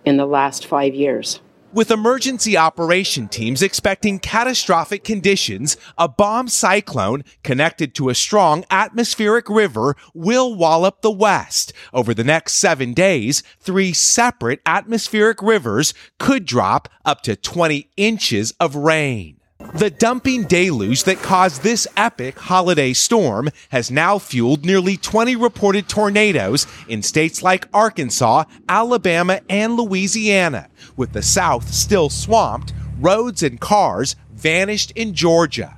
in 0.06 0.16
the 0.16 0.26
last 0.26 0.66
five 0.66 0.96
years. 0.96 1.42
With 1.72 1.92
emergency 1.92 2.58
operation 2.58 3.28
teams 3.28 3.62
expecting 3.62 4.18
catastrophic 4.18 5.04
conditions, 5.04 5.78
a 6.00 6.08
bomb 6.08 6.48
cyclone 6.48 7.24
connected 7.44 7.94
to 7.96 8.10
a 8.10 8.16
strong 8.16 8.66
atmospheric 8.72 9.50
river 9.50 9.96
will 10.16 10.56
wallop 10.56 11.02
the 11.02 11.12
West. 11.12 11.74
Over 11.94 12.16
the 12.16 12.24
next 12.24 12.54
seven 12.56 12.94
days, 12.94 13.44
three 13.60 13.94
separate 13.94 14.62
atmospheric 14.66 15.44
rivers 15.44 15.94
could 16.18 16.46
drop 16.46 16.90
up 17.06 17.22
to 17.24 17.36
20 17.36 17.90
inches 17.98 18.54
of 18.60 18.76
rain. 18.76 19.38
The 19.74 19.92
dumping 19.92 20.46
deluge 20.46 21.04
that 21.04 21.22
caused 21.22 21.62
this 21.62 21.88
epic 21.96 22.40
holiday 22.40 22.92
storm 22.92 23.50
has 23.70 23.92
now 23.92 24.18
fueled 24.18 24.66
nearly 24.66 24.98
20 24.98 25.36
reported 25.36 25.88
tornadoes 25.88 26.66
in 26.88 27.04
states 27.04 27.44
like 27.44 27.68
Arkansas, 27.72 28.46
Alabama, 28.68 29.42
and 29.48 29.76
Louisiana. 29.76 30.70
With 30.98 31.14
the 31.14 31.22
South 31.22 31.72
still 31.72 32.10
swamped, 32.10 32.74
roads 33.00 33.44
and 33.44 33.62
cars 33.62 34.16
vanished 34.34 34.92
in 34.92 35.14
Georgia. 35.14 35.78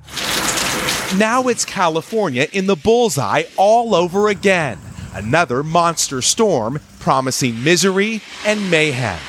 Now 1.18 1.48
it's 1.48 1.66
California 1.66 2.48
in 2.50 2.66
the 2.66 2.76
bullseye 2.76 3.44
all 3.58 3.94
over 3.94 4.28
again. 4.28 4.78
Another 5.12 5.62
monster 5.62 6.22
storm 6.22 6.80
promising 6.98 7.62
misery 7.62 8.22
and 8.46 8.70
mayhem. 8.70 9.20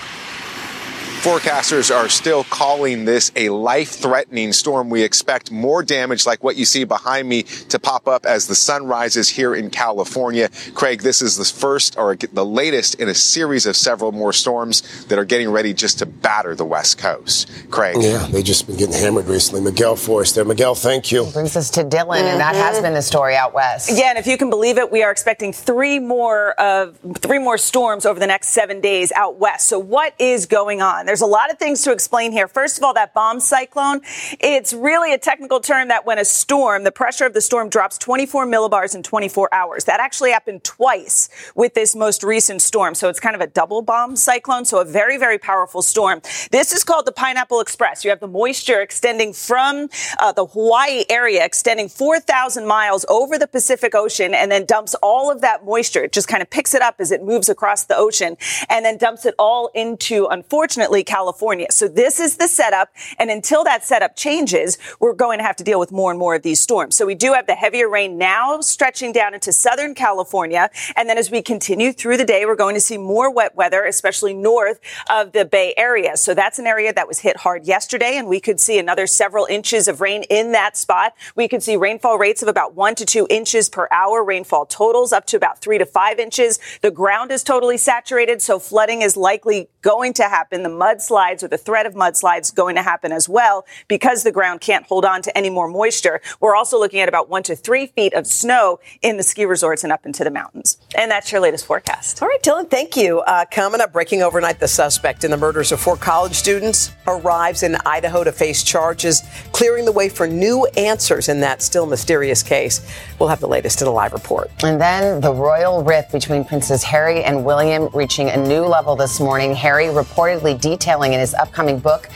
Forecasters 1.24 1.90
are 1.90 2.10
still 2.10 2.44
calling 2.44 3.06
this 3.06 3.32
a 3.38 3.48
life 3.48 3.92
threatening 3.92 4.52
storm. 4.52 4.90
We 4.90 5.04
expect 5.04 5.52
more 5.52 5.82
damage 5.82 6.26
like 6.26 6.44
what 6.44 6.58
you 6.58 6.66
see 6.66 6.84
behind 6.84 7.30
me 7.30 7.44
to 7.44 7.80
pop 7.80 8.10
up 8.10 8.26
as 8.26 8.48
the 8.48 8.56
sun 8.56 8.88
rises 8.88 9.30
here 9.30 9.56
in 9.56 9.70
California. 9.70 10.50
Craig, 10.74 11.02
this 11.02 11.22
is 11.22 11.38
the 11.38 11.46
first 11.46 11.98
or 11.98 12.18
the 12.18 12.46
latest 12.46 12.96
in 12.96 13.08
a 13.08 13.14
series 13.14 13.66
of 13.66 13.78
several 13.78 14.12
more 14.12 14.34
storms 14.34 15.06
that 15.06 15.18
are 15.18 15.24
getting 15.24 15.50
ready 15.50 15.74
just 15.74 16.00
to 16.00 16.06
batter 16.06 16.56
the 16.56 16.66
West 16.66 16.98
Coast. 16.98 17.50
Craig. 17.72 17.96
Yeah, 18.02 18.28
they've 18.30 18.44
just 18.44 18.68
been 18.68 18.76
getting 18.76 18.94
hammered 18.94 19.28
recently. 19.28 19.62
Miguel 19.62 19.96
Forrest 19.96 20.36
there. 20.36 20.44
Miguel, 20.44 20.76
thank 20.76 21.10
you. 21.10 21.24
Brings 21.32 21.56
us 21.56 21.70
to 21.70 21.86
Dylan, 21.86 22.20
and 22.20 22.42
that 22.42 22.54
has 22.54 22.76
mm-hmm. 22.76 22.84
been 22.84 22.96
the 22.96 23.02
story 23.02 23.38
out 23.38 23.54
west. 23.54 23.90
Yeah, 23.98 24.10
and 24.10 24.18
if 24.18 24.28
you 24.28 24.38
can 24.38 24.50
believe 24.50 24.78
it, 24.78 24.92
we 24.92 25.04
are 25.04 25.12
expecting 25.12 25.54
three 25.54 26.00
more 26.00 26.52
of 26.60 27.00
three 27.20 27.40
more 27.40 27.58
storms 27.58 28.06
over 28.06 28.20
the 28.20 28.28
next 28.28 28.50
seven 28.50 28.82
days 28.82 29.14
out 29.14 29.38
west. 29.40 29.70
So 29.70 29.80
what 29.80 30.14
is 30.20 30.48
going 30.48 30.82
on? 30.82 31.06
There's 31.13 31.13
a 31.22 31.26
lot 31.26 31.52
of 31.52 31.60
things 31.60 31.82
to 31.84 31.92
explain 31.92 32.32
here. 32.32 32.48
First 32.48 32.78
of 32.78 32.84
all, 32.84 32.94
that 32.94 33.14
bomb 33.14 33.40
cyclone, 33.40 34.02
it's 34.40 34.74
really 34.74 35.14
a 35.14 35.18
technical 35.18 35.60
term 35.60 35.88
that 35.90 36.06
when 36.06 36.20
a 36.20 36.26
storm, 36.26 36.84
the 36.84 36.92
pressure 36.92 37.26
of 37.26 37.34
the 37.34 37.42
storm 37.42 37.70
drops 37.70 37.98
24 37.98 38.46
millibars 38.46 38.96
in 38.96 39.04
24 39.04 39.54
hours. 39.54 39.86
That 39.86 40.00
actually 40.00 40.32
happened 40.32 40.64
twice 40.64 41.30
with 41.56 41.74
this 41.74 41.96
most 41.96 42.24
recent 42.24 42.62
storm. 42.62 42.96
So 42.96 43.10
it's 43.10 43.20
kind 43.20 43.36
of 43.36 43.42
a 43.42 43.48
double 43.48 43.82
bomb 43.82 44.16
cyclone. 44.16 44.66
So 44.66 44.80
a 44.80 44.86
very, 44.86 45.18
very 45.18 45.38
powerful 45.38 45.82
storm. 45.82 46.22
This 46.52 46.72
is 46.74 46.84
called 46.84 47.06
the 47.06 47.12
Pineapple 47.12 47.60
Express. 47.60 48.04
You 48.04 48.10
have 48.10 48.20
the 48.20 48.28
moisture 48.28 48.82
extending 48.82 49.34
from 49.34 49.90
uh, 50.20 50.32
the 50.32 50.46
Hawaii 50.46 51.04
area, 51.10 51.46
extending 51.46 51.90
4,000 51.90 52.66
miles 52.66 53.06
over 53.10 53.38
the 53.38 53.48
Pacific 53.48 53.96
Ocean 53.96 54.34
and 54.34 54.52
then 54.52 54.66
dumps 54.66 54.96
all 55.02 55.32
of 55.32 55.42
that 55.42 55.66
moisture. 55.66 56.04
It 56.04 56.12
just 56.12 56.28
kind 56.28 56.42
of 56.42 56.50
picks 56.50 56.74
it 56.74 56.82
up 56.82 56.96
as 57.00 57.12
it 57.12 57.24
moves 57.24 57.50
across 57.50 57.86
the 57.86 57.96
ocean 57.96 58.38
and 58.70 58.86
then 58.86 58.98
dumps 58.98 59.26
it 59.26 59.36
all 59.38 59.70
into, 59.74 60.28
unfortunately, 60.28 61.03
California. 61.04 61.68
So 61.72 61.88
this 61.88 62.20
is 62.20 62.38
the 62.38 62.48
setup. 62.48 62.90
And 63.20 63.30
until 63.30 63.64
that 63.64 63.84
setup 63.84 64.16
changes, 64.16 64.78
we're 65.00 65.14
going 65.14 65.40
to 65.40 65.44
have 65.44 65.56
to 65.58 65.64
deal 65.64 65.80
with 65.80 65.92
more 65.92 66.12
and 66.12 66.20
more 66.20 66.36
of 66.36 66.44
these 66.44 66.60
storms. 66.60 66.96
So 66.96 67.06
we 67.06 67.16
do 67.16 67.34
have 67.34 67.48
the 67.48 67.56
heavier 67.56 67.90
rain 67.90 68.18
now 68.18 68.62
stretching 68.62 69.12
down 69.12 69.34
into 69.34 69.52
Southern 69.52 69.96
California. 69.96 70.70
And 70.96 71.10
then 71.10 71.18
as 71.18 71.32
we 71.32 71.42
continue 71.42 71.94
through 71.94 72.18
the 72.18 72.26
day, 72.26 72.46
we're 72.46 72.56
going 72.56 72.76
to 72.76 72.82
see 72.82 72.98
more 72.98 73.32
wet 73.32 73.56
weather, 73.56 73.84
especially 73.84 74.34
north 74.34 74.80
of 75.10 75.32
the 75.32 75.46
Bay 75.46 75.74
Area. 75.78 76.18
So 76.18 76.34
that's 76.34 76.60
an 76.60 76.68
area 76.68 76.94
that 76.94 77.08
was 77.08 77.20
hit 77.20 77.38
hard 77.38 77.66
yesterday. 77.66 78.18
And 78.18 78.28
we 78.28 78.40
could 78.40 78.60
see 78.60 78.80
another 78.80 79.08
several 79.08 79.46
inches 79.46 79.88
of 79.88 80.02
rain 80.02 80.24
in 80.30 80.52
that 80.54 80.78
spot. 80.78 81.14
We 81.36 81.48
could 81.48 81.64
see 81.64 81.76
rainfall 81.76 82.18
rates 82.18 82.42
of 82.42 82.48
about 82.48 82.76
one 82.76 82.96
to 82.96 83.06
two 83.06 83.28
inches 83.30 83.70
per 83.70 83.88
hour, 83.92 84.24
rainfall 84.24 84.66
totals 84.66 85.14
up 85.14 85.26
to 85.28 85.38
about 85.38 85.62
three 85.62 85.78
to 85.78 85.86
five 85.86 86.20
inches. 86.20 86.60
The 86.82 86.92
ground 86.92 87.32
is 87.32 87.44
totally 87.44 87.78
saturated. 87.78 88.42
So 88.42 88.60
flooding 88.60 89.02
is 89.02 89.18
likely 89.18 89.70
going 89.84 90.14
to 90.14 90.24
happen. 90.24 90.64
The 90.64 90.70
mudslides 90.70 91.44
or 91.44 91.48
the 91.48 91.58
threat 91.58 91.86
of 91.86 91.94
mudslides 91.94 92.56
going 92.56 92.76
to 92.76 92.82
happen 92.82 93.12
as 93.12 93.30
well 93.30 93.66
because 93.88 94.24
the 94.24 94.32
ground 94.32 94.62
can't 94.62 94.86
hold 94.88 95.06
on 95.06 95.22
to 95.22 95.38
any 95.38 95.52
more 95.52 95.68
moisture. 95.68 96.22
We're 96.40 96.56
also 96.56 96.80
looking 96.80 97.02
at 97.02 97.10
about 97.10 97.30
one 97.30 97.44
to 97.44 97.56
three 97.56 97.88
feet 97.88 98.14
of 98.16 98.26
snow 98.26 98.80
in 99.02 99.18
the 99.18 99.24
ski 99.24 99.46
resorts 99.46 99.84
and 99.84 99.94
up 99.94 100.06
into 100.06 100.24
the 100.24 100.32
mountains. 100.32 100.78
And 100.98 101.12
that's 101.12 101.32
your 101.32 101.42
latest 101.42 101.66
forecast. 101.66 102.22
All 102.24 102.28
right, 102.28 102.42
Dylan, 102.42 102.70
thank 102.70 102.96
you. 102.96 103.20
Uh, 103.20 103.46
coming 103.52 103.82
up, 103.82 103.94
breaking 103.94 104.24
overnight, 104.24 104.60
the 104.60 104.68
suspect 104.68 105.24
in 105.24 105.32
the 105.32 105.38
murders 105.38 105.72
of 105.72 105.80
four 105.80 105.98
college 105.98 106.34
students 106.34 106.94
arrives 107.06 107.62
in 107.62 107.76
Idaho 107.86 108.24
to 108.24 108.32
face 108.32 108.64
charges, 108.64 109.22
clearing 109.52 109.86
the 109.86 109.92
way 109.92 110.08
for 110.08 110.26
new 110.26 110.66
answers 110.78 111.28
in 111.28 111.42
that 111.42 111.62
still 111.62 111.86
mysterious 111.86 112.42
case. 112.42 112.82
We'll 113.20 113.30
have 113.30 113.42
the 113.42 113.48
latest 113.48 113.82
in 113.82 113.88
a 113.88 113.92
live 113.92 114.14
report. 114.14 114.50
And 114.64 114.80
then 114.80 115.20
the 115.20 115.34
royal 115.34 115.84
rift 115.84 116.14
between 116.14 116.46
Princes 116.46 116.84
Harry 116.84 117.24
and 117.24 117.44
William 117.44 117.90
reaching 117.94 118.30
a 118.30 118.38
new 118.38 118.62
level 118.62 118.96
this 118.96 119.20
morning. 119.20 119.54
Harry 119.54 119.73
reportedly 119.82 120.60
detailing 120.60 121.14
in 121.14 121.20
his 121.20 121.34
upcoming 121.34 121.80
book 121.80 122.10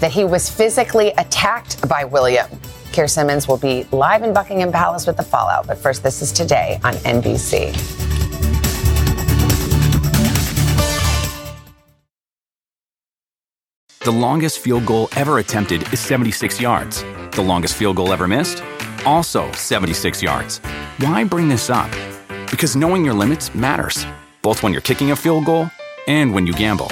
that 0.00 0.10
he 0.10 0.24
was 0.24 0.50
physically 0.50 1.08
attacked 1.18 1.86
by 1.88 2.04
William. 2.04 2.48
Keir 2.92 3.08
Simmons 3.08 3.46
will 3.46 3.58
be 3.58 3.84
live 3.92 4.22
in 4.22 4.32
Buckingham 4.32 4.72
Palace 4.72 5.06
with 5.06 5.16
the 5.16 5.22
fallout. 5.22 5.66
But 5.66 5.78
first, 5.78 6.02
this 6.02 6.22
is 6.22 6.32
today 6.32 6.80
on 6.82 6.94
NBC. 6.94 7.72
The 14.00 14.12
longest 14.12 14.60
field 14.60 14.86
goal 14.86 15.08
ever 15.16 15.38
attempted 15.40 15.92
is 15.92 15.98
76 16.00 16.60
yards. 16.60 17.02
The 17.32 17.42
longest 17.42 17.74
field 17.74 17.96
goal 17.96 18.12
ever 18.12 18.28
missed? 18.28 18.62
Also 19.04 19.50
76 19.52 20.22
yards. 20.22 20.58
Why 20.98 21.24
bring 21.24 21.48
this 21.48 21.70
up? 21.70 21.90
Because 22.50 22.76
knowing 22.76 23.04
your 23.04 23.14
limits 23.14 23.54
matters, 23.54 24.06
both 24.42 24.62
when 24.62 24.72
you're 24.72 24.80
kicking 24.80 25.10
a 25.10 25.16
field 25.16 25.44
goal 25.44 25.68
and 26.06 26.32
when 26.32 26.46
you 26.46 26.52
gamble. 26.52 26.88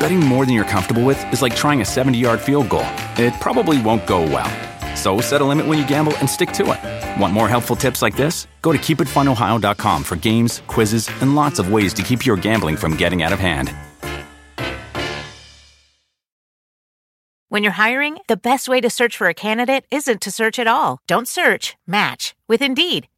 Betting 0.00 0.20
more 0.20 0.44
than 0.44 0.54
you're 0.54 0.64
comfortable 0.64 1.04
with 1.04 1.18
is 1.32 1.42
like 1.42 1.56
trying 1.56 1.80
a 1.80 1.84
70 1.84 2.18
yard 2.18 2.40
field 2.40 2.68
goal. 2.68 2.86
It 3.16 3.34
probably 3.40 3.80
won't 3.80 4.06
go 4.06 4.22
well. 4.22 4.50
So 4.96 5.20
set 5.20 5.40
a 5.40 5.44
limit 5.44 5.66
when 5.66 5.78
you 5.78 5.86
gamble 5.86 6.16
and 6.18 6.28
stick 6.28 6.52
to 6.52 6.72
it. 6.72 7.20
Want 7.20 7.32
more 7.32 7.48
helpful 7.48 7.76
tips 7.76 8.02
like 8.02 8.16
this? 8.16 8.46
Go 8.62 8.72
to 8.72 8.78
keepitfunohio.com 8.78 10.04
for 10.04 10.16
games, 10.16 10.62
quizzes, 10.66 11.08
and 11.20 11.34
lots 11.34 11.58
of 11.58 11.70
ways 11.72 11.92
to 11.94 12.02
keep 12.02 12.24
your 12.26 12.36
gambling 12.36 12.76
from 12.76 12.96
getting 12.96 13.22
out 13.22 13.32
of 13.32 13.38
hand. 13.38 13.74
When 17.48 17.62
you're 17.62 17.72
hiring, 17.72 18.18
the 18.26 18.36
best 18.36 18.68
way 18.68 18.80
to 18.80 18.90
search 18.90 19.16
for 19.16 19.28
a 19.28 19.34
candidate 19.34 19.86
isn't 19.90 20.20
to 20.22 20.30
search 20.32 20.58
at 20.58 20.66
all. 20.66 20.98
Don't 21.06 21.28
search, 21.28 21.76
match 21.86 22.34
with 22.48 22.60
Indeed. 22.60 23.06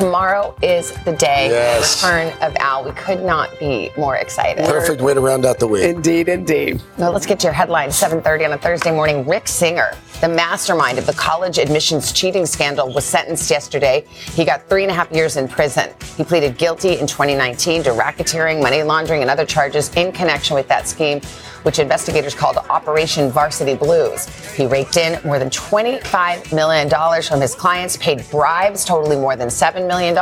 Tomorrow 0.00 0.54
is 0.62 0.92
the 1.04 1.12
day 1.12 1.48
Yes. 1.50 2.02
return 2.02 2.32
of 2.40 2.56
Al. 2.56 2.84
We 2.84 2.92
could 2.92 3.22
not 3.22 3.50
be 3.58 3.90
more 3.98 4.16
excited. 4.16 4.64
Perfect 4.64 5.02
way 5.02 5.12
to 5.12 5.20
round 5.20 5.44
out 5.44 5.58
the 5.58 5.66
week. 5.66 5.84
Indeed, 5.84 6.30
indeed. 6.30 6.80
Now 6.96 7.10
let's 7.10 7.26
get 7.26 7.38
to 7.40 7.46
your 7.48 7.52
headline. 7.52 7.90
7:30 7.92 8.46
on 8.46 8.52
a 8.54 8.56
Thursday 8.56 8.92
morning. 8.92 9.28
Rick 9.28 9.46
Singer, 9.46 9.90
the 10.20 10.28
mastermind 10.28 10.98
of 10.98 11.06
the 11.06 11.14
college 11.14 11.58
admissions 11.58 12.12
cheating 12.12 12.44
scandal, 12.44 12.92
was 12.92 13.06
sentenced 13.06 13.50
yesterday. 13.50 14.04
He 14.34 14.44
got 14.44 14.68
three 14.68 14.82
and 14.82 14.90
a 14.90 14.94
half 14.94 15.10
years 15.10 15.38
in 15.38 15.48
prison. 15.48 15.88
He 16.16 16.24
pleaded 16.24 16.58
guilty 16.58 16.98
in 16.98 17.06
2019 17.06 17.84
to 17.84 17.90
racketeering, 17.90 18.62
money 18.62 18.82
laundering, 18.82 19.22
and 19.22 19.30
other 19.30 19.46
charges 19.46 19.94
in 19.94 20.12
connection 20.12 20.54
with 20.54 20.68
that 20.68 20.86
scheme, 20.86 21.22
which 21.62 21.78
investigators 21.78 22.34
called 22.34 22.58
Operation 22.68 23.30
Varsity 23.30 23.74
Blues. 23.74 24.26
He 24.54 24.66
raked 24.66 24.98
in 24.98 25.18
more 25.26 25.38
than 25.38 25.48
$25 25.48 26.54
million 26.54 27.22
from 27.22 27.40
his 27.40 27.54
clients, 27.54 27.96
paid 27.96 28.28
bribes 28.30 28.84
totaling 28.84 29.20
more 29.20 29.36
than 29.36 29.48
$7 29.48 29.86
million. 29.86 30.14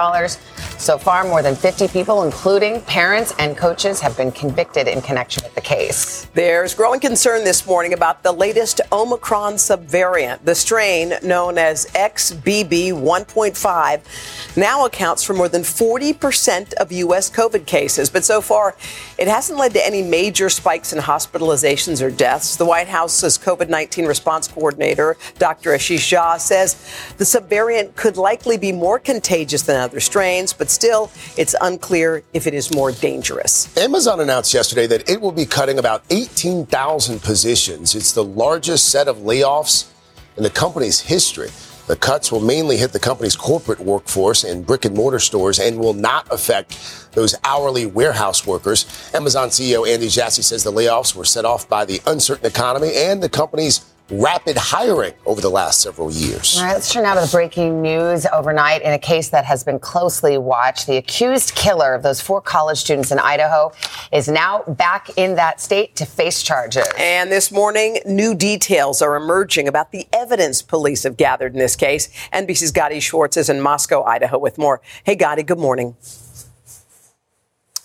So 0.78 0.96
far, 0.96 1.24
more 1.24 1.42
than 1.42 1.56
50 1.56 1.88
people, 1.88 2.22
including 2.22 2.80
parents 2.82 3.34
and 3.40 3.56
coaches, 3.56 4.00
have 4.00 4.16
been 4.16 4.30
convicted 4.30 4.86
in 4.86 5.02
connection 5.02 5.42
with 5.42 5.52
the 5.56 5.60
case. 5.60 6.26
There's 6.34 6.72
growing 6.72 7.00
concern 7.00 7.42
this 7.42 7.66
morning 7.66 7.94
about 7.94 8.22
the 8.22 8.30
latest 8.30 8.80
Omicron 8.92 9.54
subvariant. 9.54 10.44
The 10.44 10.54
strain, 10.54 11.14
known 11.24 11.58
as 11.58 11.86
XBB 11.86 12.92
1.5, 12.92 14.56
now 14.56 14.86
accounts 14.86 15.24
for 15.24 15.34
more 15.34 15.48
than 15.48 15.62
40% 15.62 16.74
of 16.74 16.92
U.S. 16.92 17.28
COVID 17.28 17.66
cases. 17.66 18.08
But 18.08 18.24
so 18.24 18.40
far, 18.40 18.76
it 19.18 19.26
hasn't 19.26 19.58
led 19.58 19.72
to 19.72 19.84
any 19.84 20.02
major 20.02 20.48
spikes 20.48 20.92
in 20.92 21.00
hospitalizations 21.00 22.00
or 22.00 22.10
deaths. 22.12 22.54
The 22.54 22.64
White 22.64 22.88
House's 22.88 23.36
COVID 23.36 23.68
19 23.68 24.06
response 24.06 24.46
coordinator, 24.46 25.16
Dr. 25.38 25.72
Ashish 25.72 26.16
Jha, 26.16 26.38
says 26.38 26.76
the 27.18 27.24
subvariant 27.24 27.96
could 27.96 28.16
likely 28.16 28.56
be 28.56 28.70
more 28.70 29.00
contagious 29.00 29.62
than 29.62 29.80
other 29.80 29.98
strains, 29.98 30.52
but 30.52 30.67
still, 30.70 31.10
it's 31.36 31.54
unclear 31.60 32.22
if 32.32 32.46
it 32.46 32.54
is 32.54 32.74
more 32.74 32.92
dangerous. 32.92 33.76
Amazon 33.76 34.20
announced 34.20 34.54
yesterday 34.54 34.86
that 34.86 35.08
it 35.08 35.20
will 35.20 35.32
be 35.32 35.46
cutting 35.46 35.78
about 35.78 36.02
18,000 36.10 37.20
positions. 37.22 37.94
It's 37.94 38.12
the 38.12 38.24
largest 38.24 38.88
set 38.90 39.08
of 39.08 39.18
layoffs 39.18 39.90
in 40.36 40.42
the 40.42 40.50
company's 40.50 41.00
history. 41.00 41.50
The 41.88 41.96
cuts 41.96 42.30
will 42.30 42.40
mainly 42.40 42.76
hit 42.76 42.92
the 42.92 42.98
company's 42.98 43.34
corporate 43.34 43.80
workforce 43.80 44.44
and 44.44 44.64
brick 44.66 44.84
and 44.84 44.94
mortar 44.94 45.18
stores 45.18 45.58
and 45.58 45.78
will 45.78 45.94
not 45.94 46.30
affect 46.30 46.78
those 47.12 47.34
hourly 47.44 47.86
warehouse 47.86 48.46
workers. 48.46 49.10
Amazon 49.14 49.48
CEO 49.48 49.88
Andy 49.88 50.08
Jassy 50.08 50.42
says 50.42 50.62
the 50.62 50.70
layoffs 50.70 51.16
were 51.16 51.24
set 51.24 51.46
off 51.46 51.66
by 51.66 51.86
the 51.86 52.02
uncertain 52.06 52.44
economy 52.44 52.92
and 52.94 53.22
the 53.22 53.28
company's 53.30 53.86
rapid 54.10 54.56
hiring 54.56 55.12
over 55.26 55.40
the 55.40 55.50
last 55.50 55.80
several 55.80 56.10
years. 56.10 56.56
All 56.56 56.64
right, 56.64 56.72
let's 56.72 56.92
turn 56.92 57.02
now 57.02 57.14
to 57.14 57.20
the 57.20 57.30
breaking 57.30 57.82
news 57.82 58.26
overnight 58.32 58.82
in 58.82 58.92
a 58.92 58.98
case 58.98 59.28
that 59.30 59.44
has 59.44 59.64
been 59.64 59.78
closely 59.78 60.38
watched. 60.38 60.86
The 60.86 60.96
accused 60.96 61.54
killer 61.54 61.94
of 61.94 62.02
those 62.02 62.20
four 62.20 62.40
college 62.40 62.78
students 62.78 63.10
in 63.10 63.18
Idaho 63.18 63.72
is 64.12 64.28
now 64.28 64.62
back 64.62 65.10
in 65.16 65.34
that 65.36 65.60
state 65.60 65.94
to 65.96 66.06
face 66.06 66.42
charges. 66.42 66.86
And 66.98 67.30
this 67.30 67.52
morning, 67.52 67.98
new 68.06 68.34
details 68.34 69.02
are 69.02 69.16
emerging 69.16 69.68
about 69.68 69.92
the 69.92 70.06
evidence 70.12 70.62
police 70.62 71.02
have 71.02 71.16
gathered 71.16 71.52
in 71.52 71.58
this 71.58 71.76
case. 71.76 72.08
NBC's 72.32 72.72
Gadi 72.72 73.00
Schwartz 73.00 73.36
is 73.36 73.48
in 73.48 73.60
Moscow, 73.60 74.02
Idaho 74.04 74.38
with 74.38 74.58
more. 74.58 74.80
Hey, 75.04 75.16
Gadi, 75.16 75.42
good 75.42 75.58
morning. 75.58 75.96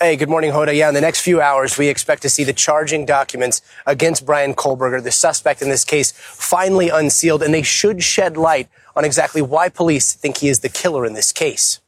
Hey, 0.03 0.17
good 0.17 0.27
morning, 0.27 0.51
Hoda. 0.51 0.75
Yeah, 0.75 0.89
in 0.89 0.93
the 0.93 0.99
next 0.99 1.21
few 1.21 1.39
hours, 1.39 1.77
we 1.77 1.87
expect 1.87 2.23
to 2.23 2.29
see 2.29 2.43
the 2.43 2.51
charging 2.51 3.05
documents 3.05 3.61
against 3.85 4.25
Brian 4.25 4.53
Kohberger, 4.53 5.01
the 5.01 5.13
suspect 5.13 5.61
in 5.61 5.69
this 5.69 5.85
case, 5.85 6.11
finally 6.11 6.89
unsealed, 6.89 7.41
and 7.41 7.53
they 7.53 7.61
should 7.61 8.03
shed 8.03 8.35
light 8.35 8.67
on 8.97 9.05
exactly 9.05 9.41
why 9.41 9.69
police 9.69 10.11
think 10.11 10.39
he 10.39 10.49
is 10.49 10.59
the 10.59 10.67
killer 10.67 11.05
in 11.05 11.13
this 11.13 11.31
case. 11.31 11.79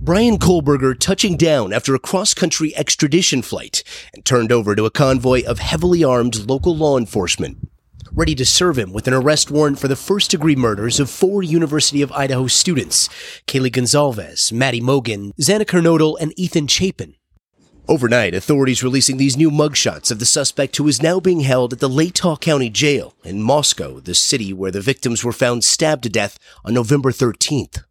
Brian 0.00 0.38
Kohberger 0.38 0.96
touching 0.96 1.36
down 1.36 1.72
after 1.72 1.96
a 1.96 1.98
cross 1.98 2.34
country 2.34 2.72
extradition 2.76 3.42
flight 3.42 3.82
and 4.14 4.24
turned 4.24 4.52
over 4.52 4.76
to 4.76 4.84
a 4.84 4.92
convoy 4.92 5.42
of 5.42 5.58
heavily 5.58 6.04
armed 6.04 6.48
local 6.48 6.76
law 6.76 6.96
enforcement 6.96 7.68
ready 8.12 8.34
to 8.34 8.44
serve 8.44 8.78
him 8.78 8.92
with 8.92 9.06
an 9.06 9.14
arrest 9.14 9.50
warrant 9.50 9.78
for 9.78 9.88
the 9.88 9.96
first 9.96 10.30
degree 10.30 10.56
murders 10.56 10.98
of 10.98 11.10
four 11.10 11.42
University 11.42 12.02
of 12.02 12.12
Idaho 12.12 12.46
students 12.46 13.08
Kaylee 13.46 13.70
Goncalves, 13.70 14.52
Maddie 14.52 14.80
Mogen, 14.80 15.32
Xana 15.40 15.64
Kernodle, 15.64 16.16
and 16.20 16.38
Ethan 16.38 16.66
Chapin. 16.66 17.14
Overnight, 17.88 18.34
authorities 18.34 18.84
releasing 18.84 19.16
these 19.16 19.36
new 19.36 19.50
mugshots 19.50 20.12
of 20.12 20.18
the 20.20 20.26
suspect 20.26 20.76
who 20.76 20.86
is 20.86 21.02
now 21.02 21.18
being 21.18 21.40
held 21.40 21.72
at 21.72 21.80
the 21.80 21.88
Latah 21.88 22.40
County 22.40 22.70
Jail 22.70 23.14
in 23.24 23.42
Moscow, 23.42 23.98
the 23.98 24.14
city 24.14 24.52
where 24.52 24.70
the 24.70 24.80
victims 24.80 25.24
were 25.24 25.32
found 25.32 25.64
stabbed 25.64 26.04
to 26.04 26.08
death 26.08 26.38
on 26.64 26.74
November 26.74 27.10
13th. 27.10 27.82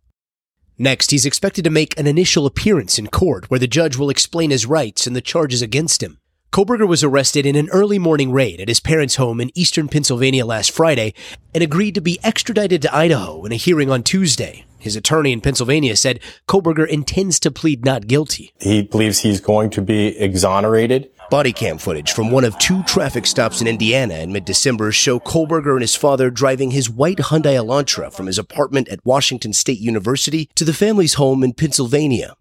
Next, 0.77 1.11
he's 1.11 1.25
expected 1.25 1.65
to 1.65 1.69
make 1.69 1.99
an 1.99 2.07
initial 2.07 2.45
appearance 2.45 2.97
in 2.97 3.07
court 3.07 3.49
where 3.49 3.59
the 3.59 3.67
judge 3.67 3.97
will 3.97 4.09
explain 4.09 4.51
his 4.51 4.65
rights 4.65 5.05
and 5.05 5.13
the 5.13 5.21
charges 5.21 5.61
against 5.61 6.01
him. 6.01 6.19
Kohberger 6.51 6.87
was 6.87 7.03
arrested 7.03 7.45
in 7.45 7.55
an 7.55 7.69
early 7.69 7.99
morning 7.99 8.31
raid 8.31 8.59
at 8.59 8.67
his 8.67 8.79
parents' 8.79 9.17
home 9.17 9.39
in 9.39 9.51
eastern 9.53 9.87
Pennsylvania 9.87 10.45
last 10.45 10.71
Friday 10.71 11.13
and 11.53 11.63
agreed 11.63 11.93
to 11.93 12.01
be 12.01 12.19
extradited 12.23 12.81
to 12.81 12.95
Idaho 12.95 13.45
in 13.45 13.51
a 13.51 13.55
hearing 13.55 13.91
on 13.91 14.01
Tuesday. 14.01 14.65
His 14.79 14.95
attorney 14.95 15.31
in 15.31 15.41
Pennsylvania 15.41 15.95
said 15.95 16.19
Kohberger 16.47 16.87
intends 16.87 17.39
to 17.41 17.51
plead 17.51 17.85
not 17.85 18.07
guilty. 18.07 18.51
He 18.59 18.81
believes 18.81 19.19
he's 19.19 19.39
going 19.39 19.69
to 19.71 19.81
be 19.81 20.17
exonerated. 20.17 21.11
Body 21.29 21.53
cam 21.53 21.77
footage 21.77 22.13
from 22.13 22.31
one 22.31 22.45
of 22.45 22.57
two 22.57 22.81
traffic 22.83 23.27
stops 23.27 23.61
in 23.61 23.67
Indiana 23.67 24.15
in 24.15 24.33
mid-December 24.33 24.91
show 24.91 25.19
Kohberger 25.19 25.73
and 25.73 25.81
his 25.81 25.95
father 25.95 26.31
driving 26.31 26.71
his 26.71 26.89
white 26.89 27.17
Hyundai 27.17 27.53
Elantra 27.63 28.11
from 28.11 28.25
his 28.25 28.39
apartment 28.39 28.89
at 28.89 29.05
Washington 29.05 29.53
State 29.53 29.79
University 29.79 30.49
to 30.55 30.65
the 30.65 30.73
family's 30.73 31.13
home 31.13 31.43
in 31.43 31.53
Pennsylvania. 31.53 32.35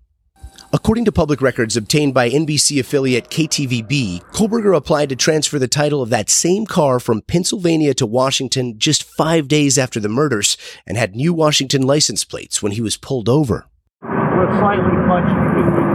According 0.70 1.07
to 1.07 1.12
public 1.12 1.40
records 1.40 1.78
obtained 1.78 2.12
by 2.12 2.28
NBC 2.28 2.78
affiliate 2.78 3.31
KTVB, 3.31 4.22
Kohberger 4.33 4.76
applied 4.76 5.09
to 5.09 5.16
transfer 5.16 5.59
the 5.59 5.66
title 5.66 6.02
of 6.02 6.11
that 6.11 6.28
same 6.28 6.66
car 6.66 7.00
from 7.00 7.22
Pennsylvania 7.22 7.94
to 7.94 8.04
Washington 8.04 8.78
just 8.78 9.02
five 9.02 9.48
days 9.48 9.78
after 9.78 9.98
the 9.98 10.11
murders 10.11 10.59
and 10.87 10.98
had 10.98 11.16
new 11.16 11.33
Washington 11.33 11.81
license 11.81 12.22
plates 12.22 12.62
when 12.62 12.72
he 12.72 12.83
was 12.83 12.98
pulled 12.98 13.31
over. 13.31 13.64
We're 14.02 14.59
slightly 14.59 14.85
punched 15.09 15.35
because 15.57 15.72
we're 15.72 15.88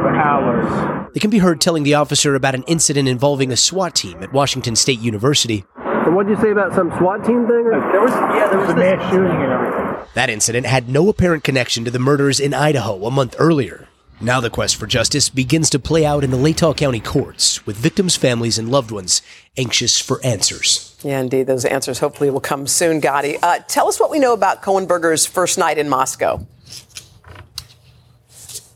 for 0.00 0.16
hours. 0.16 1.12
They 1.12 1.20
can 1.20 1.30
be 1.30 1.38
heard 1.38 1.60
telling 1.60 1.82
the 1.82 1.94
officer 1.94 2.34
about 2.34 2.54
an 2.54 2.64
incident 2.66 3.06
involving 3.06 3.52
a 3.52 3.56
SWAT 3.56 3.94
team 3.94 4.22
at 4.22 4.32
Washington 4.32 4.76
State 4.76 5.00
University. 5.00 5.62
And 5.76 6.16
what 6.16 6.26
did 6.26 6.38
you 6.38 6.42
say 6.42 6.50
about 6.50 6.74
some 6.74 6.90
SWAT 6.98 7.22
team 7.24 7.46
thing? 7.46 7.68
There 7.68 8.00
was, 8.00 8.12
yeah, 8.12 8.48
there 8.48 8.60
was 8.60 8.70
a 8.70 8.76
mass 8.76 9.10
shooting 9.10 9.30
and 9.30 9.52
everything. 9.52 9.73
That 10.14 10.30
incident 10.30 10.66
had 10.66 10.88
no 10.88 11.08
apparent 11.08 11.44
connection 11.44 11.84
to 11.84 11.90
the 11.90 11.98
murders 11.98 12.40
in 12.40 12.54
Idaho 12.54 13.04
a 13.06 13.10
month 13.10 13.34
earlier. 13.38 13.88
Now 14.20 14.40
the 14.40 14.48
quest 14.48 14.76
for 14.76 14.86
justice 14.86 15.28
begins 15.28 15.68
to 15.70 15.78
play 15.78 16.06
out 16.06 16.24
in 16.24 16.30
the 16.30 16.36
Latah 16.36 16.76
County 16.76 17.00
courts, 17.00 17.66
with 17.66 17.76
victims' 17.76 18.16
families 18.16 18.58
and 18.58 18.70
loved 18.70 18.90
ones 18.90 19.22
anxious 19.56 20.00
for 20.00 20.24
answers. 20.24 20.96
Yeah, 21.02 21.20
indeed. 21.20 21.46
Those 21.46 21.64
answers 21.64 21.98
hopefully 21.98 22.30
will 22.30 22.40
come 22.40 22.66
soon, 22.66 23.00
Gadi. 23.00 23.38
Uh, 23.42 23.58
tell 23.68 23.88
us 23.88 24.00
what 24.00 24.10
we 24.10 24.18
know 24.18 24.32
about 24.32 24.62
Cohenberger's 24.62 25.26
first 25.26 25.58
night 25.58 25.78
in 25.78 25.88
Moscow. 25.88 26.46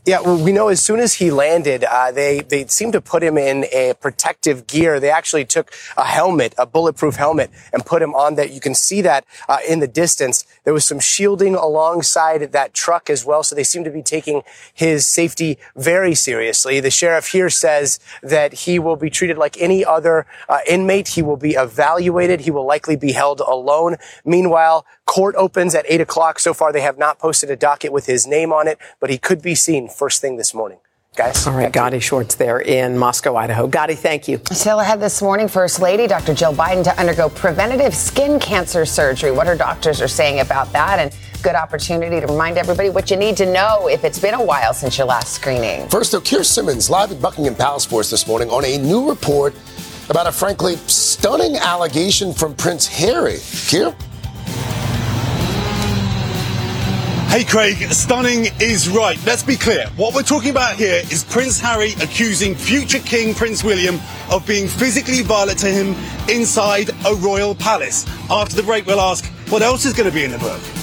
Yeah, 0.05 0.21
well, 0.21 0.43
we 0.43 0.51
know 0.51 0.69
as 0.69 0.81
soon 0.81 0.99
as 0.99 1.13
he 1.13 1.29
landed, 1.29 1.83
uh, 1.83 2.11
they 2.11 2.39
they 2.39 2.65
seemed 2.65 2.93
to 2.93 3.01
put 3.01 3.21
him 3.21 3.37
in 3.37 3.65
a 3.65 3.93
protective 3.99 4.65
gear. 4.65 4.99
They 4.99 5.11
actually 5.11 5.45
took 5.45 5.71
a 5.97 6.05
helmet, 6.05 6.55
a 6.57 6.65
bulletproof 6.65 7.15
helmet, 7.15 7.51
and 7.73 7.85
put 7.85 8.01
him 8.01 8.15
on 8.15 8.33
that. 8.35 8.51
You 8.51 8.59
can 8.59 8.73
see 8.73 9.01
that 9.01 9.25
uh, 9.47 9.57
in 9.67 9.81
the 9.81 9.87
distance. 9.87 10.45
There 10.69 10.73
was 10.75 10.85
some 10.85 10.99
shielding 10.99 11.55
alongside 11.55 12.51
that 12.51 12.75
truck 12.75 13.09
as 13.09 13.25
well, 13.25 13.41
so 13.41 13.55
they 13.55 13.63
seem 13.63 13.83
to 13.85 13.89
be 13.89 14.03
taking 14.03 14.43
his 14.71 15.07
safety 15.07 15.57
very 15.75 16.13
seriously. 16.13 16.79
The 16.79 16.91
sheriff 16.91 17.29
here 17.29 17.49
says 17.49 17.99
that 18.21 18.53
he 18.53 18.77
will 18.77 18.95
be 18.95 19.09
treated 19.09 19.35
like 19.35 19.59
any 19.59 19.83
other 19.83 20.27
uh, 20.47 20.59
inmate. 20.69 21.07
He 21.07 21.23
will 21.23 21.37
be 21.37 21.53
evaluated. 21.53 22.41
He 22.41 22.51
will 22.51 22.67
likely 22.67 22.95
be 22.95 23.13
held 23.13 23.39
alone. 23.39 23.95
Meanwhile, 24.23 24.85
court 25.07 25.33
opens 25.39 25.73
at 25.73 25.85
eight 25.89 26.01
o'clock. 26.01 26.37
So 26.37 26.53
far, 26.53 26.71
they 26.71 26.81
have 26.81 26.99
not 26.99 27.17
posted 27.17 27.49
a 27.49 27.55
docket 27.55 27.91
with 27.91 28.05
his 28.05 28.27
name 28.27 28.53
on 28.53 28.67
it, 28.67 28.77
but 28.99 29.09
he 29.09 29.17
could 29.17 29.41
be 29.41 29.55
seen 29.55 29.89
first 29.89 30.21
thing 30.21 30.37
this 30.37 30.53
morning. 30.53 30.77
Guys. 31.15 31.45
All 31.47 31.53
right, 31.53 31.71
Gadi 31.71 31.99
Schwartz 31.99 32.35
there 32.35 32.59
in 32.61 32.97
Moscow, 32.97 33.35
Idaho. 33.35 33.67
Gadi, 33.67 33.95
thank 33.95 34.27
you. 34.27 34.39
Still 34.51 34.79
ahead 34.79 35.01
this 35.01 35.21
morning, 35.21 35.47
First 35.47 35.81
Lady 35.81 36.07
Dr. 36.07 36.33
Jill 36.33 36.53
Biden 36.53 36.83
to 36.85 36.97
undergo 36.97 37.27
preventative 37.29 37.93
skin 37.93 38.39
cancer 38.39 38.85
surgery. 38.85 39.31
What 39.31 39.47
her 39.47 39.55
doctors 39.55 40.01
are 40.01 40.07
saying 40.07 40.39
about 40.39 40.71
that 40.71 40.99
and 40.99 41.13
good 41.43 41.55
opportunity 41.55 42.21
to 42.21 42.27
remind 42.27 42.57
everybody 42.57 42.89
what 42.89 43.09
you 43.11 43.17
need 43.17 43.35
to 43.37 43.51
know 43.51 43.89
if 43.89 44.03
it's 44.05 44.19
been 44.19 44.35
a 44.35 44.43
while 44.43 44.73
since 44.73 44.97
your 44.97 45.07
last 45.07 45.33
screening. 45.33 45.89
First, 45.89 46.11
though, 46.11 46.21
Keir 46.21 46.43
Simmons 46.43 46.89
live 46.89 47.11
at 47.11 47.21
Buckingham 47.21 47.55
Palace 47.55 47.85
for 47.85 47.99
us 47.99 48.09
this 48.09 48.27
morning 48.27 48.49
on 48.49 48.63
a 48.63 48.77
new 48.77 49.09
report 49.09 49.55
about 50.09 50.27
a 50.27 50.31
frankly 50.31 50.75
stunning 50.87 51.55
allegation 51.57 52.33
from 52.33 52.55
Prince 52.55 52.87
Harry. 52.87 53.39
Keir? 53.67 53.93
Hey 57.29 57.43
Craig, 57.43 57.77
stunning 57.91 58.47
is 58.59 58.89
right. 58.89 59.23
Let's 59.23 59.43
be 59.43 59.55
clear. 59.55 59.85
What 59.97 60.15
we're 60.15 60.23
talking 60.23 60.49
about 60.49 60.77
here 60.77 61.03
is 61.11 61.23
Prince 61.23 61.59
Harry 61.59 61.91
accusing 62.01 62.55
future 62.55 62.97
King 62.97 63.35
Prince 63.35 63.63
William 63.63 63.99
of 64.31 64.47
being 64.47 64.67
physically 64.67 65.21
violent 65.21 65.59
to 65.59 65.67
him 65.67 65.95
inside 66.27 66.89
a 67.05 67.13
royal 67.13 67.53
palace. 67.53 68.07
After 68.31 68.55
the 68.55 68.63
break, 68.63 68.87
we'll 68.87 68.99
ask 68.99 69.27
what 69.49 69.61
else 69.61 69.85
is 69.85 69.93
going 69.93 70.09
to 70.09 70.13
be 70.13 70.23
in 70.23 70.31
the 70.31 70.39
book. 70.39 70.78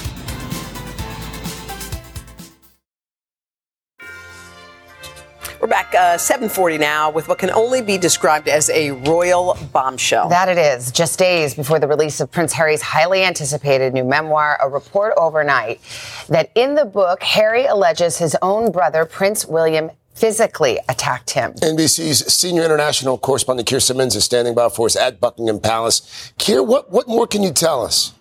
We're 5.66 5.70
back 5.70 5.96
uh, 5.96 6.16
740 6.16 6.78
now 6.78 7.10
with 7.10 7.26
what 7.26 7.38
can 7.38 7.50
only 7.50 7.82
be 7.82 7.98
described 7.98 8.46
as 8.46 8.70
a 8.70 8.92
royal 8.92 9.58
bombshell. 9.72 10.28
That 10.28 10.48
it 10.48 10.58
is. 10.58 10.92
Just 10.92 11.18
days 11.18 11.56
before 11.56 11.80
the 11.80 11.88
release 11.88 12.20
of 12.20 12.30
Prince 12.30 12.52
Harry's 12.52 12.80
highly 12.80 13.24
anticipated 13.24 13.92
new 13.92 14.04
memoir, 14.04 14.58
a 14.62 14.68
report 14.68 15.14
overnight 15.16 15.80
that 16.28 16.52
in 16.54 16.76
the 16.76 16.84
book, 16.84 17.20
Harry 17.20 17.66
alleges 17.66 18.16
his 18.16 18.36
own 18.42 18.70
brother, 18.70 19.04
Prince 19.04 19.44
William, 19.44 19.90
physically 20.14 20.78
attacked 20.88 21.30
him. 21.30 21.52
NBC's 21.54 22.32
senior 22.32 22.62
international 22.62 23.18
correspondent 23.18 23.66
Keir 23.68 23.80
Simmons 23.80 24.14
is 24.14 24.22
standing 24.24 24.54
by 24.54 24.68
for 24.68 24.86
us 24.86 24.94
at 24.94 25.18
Buckingham 25.18 25.58
Palace. 25.58 26.32
Keir, 26.38 26.62
what, 26.62 26.92
what 26.92 27.08
more 27.08 27.26
can 27.26 27.42
you 27.42 27.50
tell 27.50 27.84
us? 27.84 28.12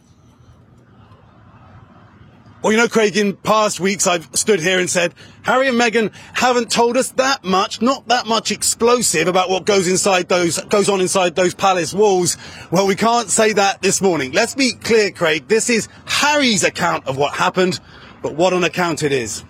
Well, 2.65 2.71
you 2.71 2.80
know, 2.80 2.88
Craig, 2.88 3.15
in 3.15 3.36
past 3.36 3.80
weeks 3.80 4.08
I've 4.08 4.28
stood 4.34 4.60
here 4.60 4.80
and 4.80 4.89
said 4.89 5.13
Harry 5.43 5.67
and 5.67 5.80
Meghan 5.80 6.12
haven't 6.34 6.71
told 6.71 6.97
us 6.97 7.12
that 7.12 7.43
much, 7.43 7.80
not 7.80 8.08
that 8.08 8.25
much 8.25 8.49
explosive 8.49 9.28
about 9.28 9.51
what 9.51 9.67
goes 9.67 9.88
inside 9.88 10.30
those, 10.30 10.60
goes 10.63 10.89
on 10.89 10.99
inside 10.99 11.36
those 11.36 11.54
palace 11.54 11.93
walls. 11.93 12.38
Well, 12.71 12.88
we 12.88 12.95
can't 12.95 13.30
say 13.30 13.54
that 13.54 13.84
this 13.84 14.01
morning. 14.01 14.32
Let's 14.32 14.56
be 14.56 14.71
clear, 14.71 15.12
Craig. 15.12 15.47
This 15.47 15.69
is 15.69 15.88
Harry's 16.08 16.63
account 16.63 17.06
of 17.06 17.17
what 17.17 17.36
happened, 17.36 17.80
but 18.23 18.34
what 18.34 18.51
an 18.51 18.63
account 18.63 19.04
it 19.04 19.12
is. 19.12 19.43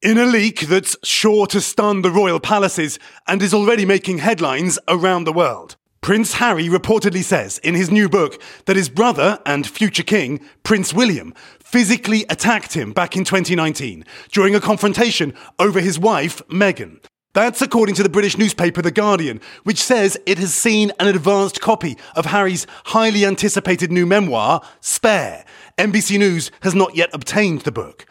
In 0.00 0.18
a 0.18 0.24
leak 0.24 0.60
that's 0.68 0.96
sure 1.02 1.48
to 1.48 1.60
stun 1.60 2.02
the 2.02 2.12
royal 2.12 2.38
palaces 2.38 3.00
and 3.26 3.42
is 3.42 3.52
already 3.52 3.84
making 3.84 4.18
headlines 4.18 4.78
around 4.86 5.24
the 5.24 5.32
world. 5.32 5.77
Prince 6.00 6.34
Harry 6.34 6.68
reportedly 6.68 7.22
says 7.22 7.58
in 7.58 7.74
his 7.74 7.90
new 7.90 8.08
book 8.08 8.40
that 8.66 8.76
his 8.76 8.88
brother 8.88 9.40
and 9.44 9.66
future 9.66 10.02
king, 10.02 10.40
Prince 10.62 10.94
William, 10.94 11.34
physically 11.58 12.24
attacked 12.30 12.74
him 12.74 12.92
back 12.92 13.16
in 13.16 13.24
2019 13.24 14.04
during 14.30 14.54
a 14.54 14.60
confrontation 14.60 15.34
over 15.58 15.80
his 15.80 15.98
wife, 15.98 16.40
Meghan. 16.48 17.00
That's 17.34 17.60
according 17.60 17.94
to 17.96 18.02
the 18.02 18.08
British 18.08 18.38
newspaper 18.38 18.80
The 18.80 18.90
Guardian, 18.90 19.40
which 19.64 19.82
says 19.82 20.16
it 20.24 20.38
has 20.38 20.54
seen 20.54 20.92
an 20.98 21.08
advanced 21.08 21.60
copy 21.60 21.98
of 22.16 22.26
Harry's 22.26 22.66
highly 22.86 23.26
anticipated 23.26 23.92
new 23.92 24.06
memoir, 24.06 24.62
Spare. 24.80 25.44
NBC 25.76 26.18
News 26.18 26.50
has 26.62 26.74
not 26.74 26.96
yet 26.96 27.10
obtained 27.12 27.60
the 27.60 27.70
book. 27.70 28.06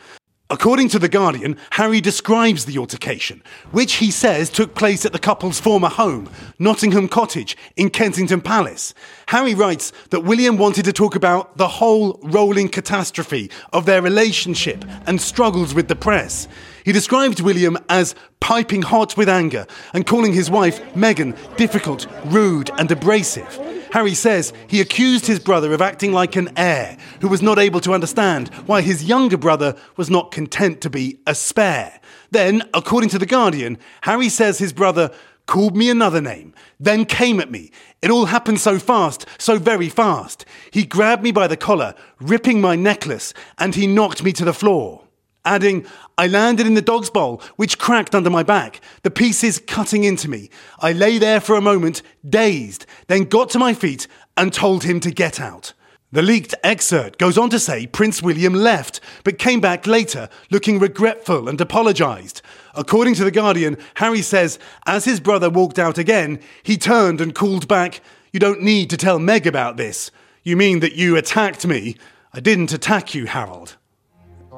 According 0.49 0.87
to 0.89 0.99
The 0.99 1.09
Guardian, 1.09 1.57
Harry 1.71 1.99
describes 1.99 2.63
the 2.63 2.77
altercation, 2.77 3.43
which 3.71 3.95
he 3.95 4.09
says 4.09 4.49
took 4.49 4.75
place 4.75 5.05
at 5.05 5.11
the 5.11 5.19
couple's 5.19 5.59
former 5.59 5.89
home, 5.89 6.29
Nottingham 6.57 7.09
Cottage, 7.09 7.57
in 7.75 7.89
Kensington 7.89 8.39
Palace. 8.39 8.93
Harry 9.27 9.53
writes 9.53 9.91
that 10.09 10.21
William 10.21 10.57
wanted 10.57 10.85
to 10.85 10.93
talk 10.93 11.15
about 11.15 11.57
the 11.57 11.67
whole 11.67 12.17
rolling 12.23 12.69
catastrophe 12.69 13.51
of 13.73 13.85
their 13.85 14.01
relationship 14.01 14.85
and 15.05 15.19
struggles 15.19 15.73
with 15.73 15.89
the 15.89 15.97
press. 15.97 16.47
He 16.85 16.93
described 16.93 17.41
William 17.41 17.77
as 17.89 18.15
piping 18.39 18.83
hot 18.83 19.17
with 19.17 19.27
anger 19.27 19.67
and 19.93 20.07
calling 20.07 20.31
his 20.31 20.49
wife, 20.49 20.81
Meghan, 20.93 21.35
difficult, 21.57 22.07
rude, 22.27 22.71
and 22.77 22.89
abrasive. 22.89 23.76
Harry 23.91 24.13
says 24.13 24.53
he 24.67 24.81
accused 24.81 25.25
his 25.25 25.39
brother 25.39 25.73
of 25.73 25.81
acting 25.81 26.11
like 26.11 26.35
an 26.35 26.49
heir 26.57 26.97
who 27.21 27.27
was 27.27 27.41
not 27.41 27.59
able 27.59 27.79
to 27.81 27.93
understand 27.93 28.49
why 28.65 28.81
his 28.81 29.05
younger 29.05 29.37
brother 29.37 29.75
was 29.95 30.09
not 30.09 30.31
content 30.31 30.81
to 30.81 30.89
be 30.89 31.19
a 31.25 31.33
spare. 31.33 31.99
Then, 32.31 32.63
according 32.73 33.09
to 33.09 33.19
The 33.19 33.25
Guardian, 33.25 33.77
Harry 34.01 34.29
says 34.29 34.59
his 34.59 34.73
brother 34.73 35.11
called 35.45 35.77
me 35.77 35.89
another 35.89 36.19
name, 36.19 36.53
then 36.79 37.05
came 37.05 37.39
at 37.39 37.49
me. 37.49 37.71
It 38.01 38.11
all 38.11 38.25
happened 38.25 38.59
so 38.59 38.77
fast, 38.79 39.25
so 39.37 39.57
very 39.57 39.89
fast. 39.89 40.45
He 40.71 40.85
grabbed 40.85 41.23
me 41.23 41.31
by 41.31 41.47
the 41.47 41.57
collar, 41.57 41.95
ripping 42.19 42.59
my 42.59 42.75
necklace, 42.75 43.33
and 43.57 43.73
he 43.73 43.87
knocked 43.87 44.23
me 44.23 44.33
to 44.33 44.45
the 44.45 44.53
floor 44.53 45.06
adding, 45.47 45.85
I 46.17 46.27
landed 46.27 46.67
in 46.67 46.73
the 46.73 46.81
dog's 46.81 47.09
bowl, 47.09 47.41
which 47.55 47.79
cracked 47.79 48.13
under 48.13 48.29
my 48.29 48.43
back, 48.43 48.81
the 49.03 49.09
pieces 49.09 49.61
cutting 49.65 50.03
into 50.03 50.29
me. 50.29 50.49
I 50.79 50.91
lay 50.91 51.17
there 51.17 51.39
for 51.39 51.55
a 51.55 51.61
moment, 51.61 52.01
dazed, 52.27 52.85
then 53.07 53.23
got 53.23 53.49
to 53.51 53.59
my 53.59 53.73
feet 53.73 54.07
and 54.35 54.53
told 54.53 54.83
him 54.83 54.99
to 54.99 55.11
get 55.11 55.39
out. 55.39 55.73
The 56.11 56.21
leaked 56.21 56.55
excerpt 56.63 57.19
goes 57.19 57.37
on 57.37 57.49
to 57.49 57.59
say 57.59 57.85
Prince 57.85 58.21
William 58.21 58.53
left, 58.53 59.01
but 59.25 59.37
came 59.37 59.59
back 59.59 59.85
later, 59.85 60.29
looking 60.49 60.79
regretful 60.79 61.49
and 61.49 61.59
apologised. 61.59 62.41
According 62.75 63.15
to 63.15 63.25
The 63.25 63.31
Guardian, 63.31 63.77
Harry 63.95 64.21
says, 64.21 64.57
as 64.85 65.03
his 65.03 65.19
brother 65.19 65.49
walked 65.49 65.77
out 65.77 65.97
again, 65.97 66.39
he 66.63 66.77
turned 66.77 67.19
and 67.19 67.35
called 67.35 67.67
back, 67.67 67.99
You 68.31 68.39
don't 68.39 68.61
need 68.61 68.89
to 68.91 68.97
tell 68.97 69.19
Meg 69.19 69.45
about 69.45 69.75
this. 69.75 70.11
You 70.43 70.55
mean 70.55 70.79
that 70.79 70.95
you 70.95 71.17
attacked 71.17 71.67
me? 71.67 71.97
I 72.33 72.39
didn't 72.39 72.71
attack 72.71 73.13
you, 73.13 73.25
Harold. 73.25 73.75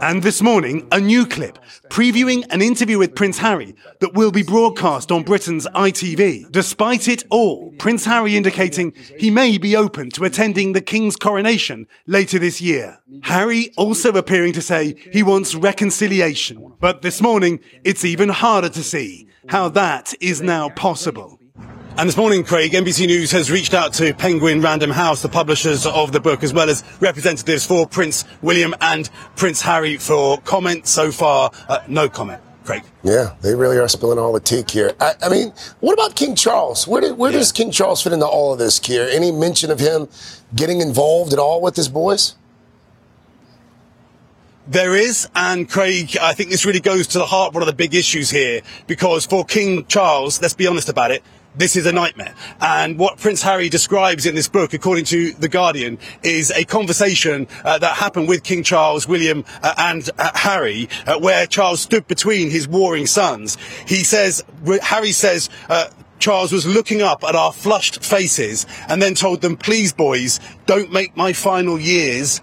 And 0.02 0.24
this 0.24 0.42
morning, 0.42 0.88
a 0.92 1.00
new 1.00 1.26
clip 1.26 1.60
previewing 1.90 2.46
an 2.52 2.62
interview 2.62 2.98
with 2.98 3.16
Prince 3.16 3.38
Harry 3.40 3.76
that 4.00 4.14
will 4.14 4.32
be 4.32 4.44
broadcast 4.44 5.12
on 5.12 5.24
Britain's 5.24 5.68
ITV. 5.68 6.52
Despite 6.52 7.08
it 7.08 7.26
all, 7.30 7.74
Prince 7.80 8.06
Harry 8.06 8.38
indicating 8.38 8.94
he 9.18 9.30
may 9.30 9.58
be 9.58 9.76
open 9.76 10.10
to 10.12 10.24
attending 10.24 10.72
the 10.72 10.82
King's 10.82 11.18
coronation 11.18 11.86
later 12.08 12.40
this 12.40 12.62
year. 12.62 13.00
Harry 13.24 13.74
also 13.76 14.12
appearing 14.12 14.54
to 14.54 14.62
say 14.62 14.96
he 15.12 15.22
wants 15.22 15.54
reconciliation. 15.54 16.74
But 16.80 17.02
this 17.02 17.22
morning, 17.22 17.60
it's 17.84 18.06
even 18.06 18.30
harder 18.30 18.70
to 18.70 18.84
see 18.84 19.28
how 19.48 19.70
that 19.70 20.14
is 20.22 20.42
now 20.42 20.70
possible. 20.70 21.39
And 22.00 22.08
this 22.08 22.16
morning, 22.16 22.46
Craig, 22.46 22.72
NBC 22.72 23.08
News 23.08 23.30
has 23.34 23.52
reached 23.52 23.74
out 23.74 23.92
to 23.96 24.14
Penguin 24.14 24.62
Random 24.62 24.90
House, 24.90 25.22
the 25.22 25.28
publishers 25.28 25.86
of 25.86 26.14
the 26.14 26.22
book, 26.22 26.44
as 26.44 26.54
well 26.54 26.70
as 26.70 26.82
representatives 27.02 27.66
for 27.66 27.86
Prince 27.86 28.24
William 28.42 28.74
and 28.80 29.10
Prince 29.36 29.62
Harry 29.64 29.98
for 29.98 30.40
comment. 30.40 30.88
So 30.88 31.12
far, 31.12 31.52
uh, 31.68 31.80
no 31.90 32.08
comment. 32.08 32.42
Craig. 32.64 32.84
Yeah, 33.04 33.36
they 33.42 33.54
really 33.54 33.78
are 33.80 33.90
spilling 33.90 34.18
all 34.18 34.32
the 34.32 34.40
tea 34.40 34.64
here. 34.72 34.94
I, 35.02 35.16
I 35.24 35.28
mean, 35.28 35.52
what 35.82 35.92
about 35.92 36.16
King 36.16 36.36
Charles? 36.36 36.88
Where, 36.88 37.02
did, 37.02 37.18
where 37.18 37.34
yeah. 37.34 37.40
does 37.40 37.52
King 37.52 37.70
Charles 37.70 38.02
fit 38.02 38.14
into 38.14 38.26
all 38.26 38.54
of 38.54 38.60
this, 38.60 38.80
Keir? 38.80 39.10
Any 39.10 39.34
mention 39.34 39.70
of 39.70 39.82
him 39.82 40.08
getting 40.56 40.80
involved 40.80 41.34
at 41.34 41.40
all 41.40 41.62
with 41.62 41.76
his 41.76 41.90
boys? 41.90 42.36
There 44.70 44.96
is, 44.96 45.28
and 45.36 45.68
Craig, 45.68 46.16
I 46.22 46.34
think 46.34 46.50
this 46.50 46.66
really 46.66 46.80
goes 46.80 47.08
to 47.08 47.18
the 47.18 47.26
heart 47.26 47.50
of 47.50 47.56
one 47.56 47.64
of 47.64 47.68
the 47.68 47.74
big 47.74 47.94
issues 47.94 48.30
here, 48.30 48.62
because 48.88 49.26
for 49.26 49.44
King 49.44 49.84
Charles, 49.88 50.42
let's 50.42 50.54
be 50.54 50.66
honest 50.66 50.88
about 50.88 51.12
it, 51.12 51.24
this 51.60 51.76
is 51.76 51.86
a 51.86 51.92
nightmare. 51.92 52.34
And 52.62 52.98
what 52.98 53.18
Prince 53.18 53.42
Harry 53.44 53.68
describes 53.68 54.26
in 54.26 54.34
this 54.34 54.48
book, 54.48 54.74
according 54.74 55.06
to 55.06 55.34
The 55.34 55.50
Guardian, 55.50 56.00
is 56.24 56.52
a 56.52 56.64
conversation 56.64 57.48
uh, 57.66 57.78
that 57.80 57.98
happened 57.98 58.30
with 58.30 58.44
King 58.44 58.64
Charles, 58.64 59.08
William, 59.08 59.44
uh, 59.62 59.74
and 59.78 60.10
uh, 60.18 60.32
Harry, 60.36 60.88
uh, 61.06 61.20
where 61.20 61.46
Charles 61.46 61.82
stood 61.82 62.08
between 62.08 62.50
his 62.50 62.68
warring 62.68 63.06
sons. 63.06 63.58
He 63.86 64.06
says, 64.06 64.44
Harry 64.82 65.12
says, 65.12 65.50
uh, 65.70 65.90
Charles 66.20 66.54
was 66.54 66.66
looking 66.66 67.02
up 67.02 67.24
at 67.26 67.36
our 67.36 67.52
flushed 67.52 68.04
faces 68.04 68.66
and 68.88 69.02
then 69.02 69.14
told 69.14 69.42
them, 69.42 69.58
please 69.58 69.92
boys, 69.92 70.40
don't 70.66 70.92
make 70.94 71.16
my 71.18 71.34
final 71.34 71.78
years 71.78 72.42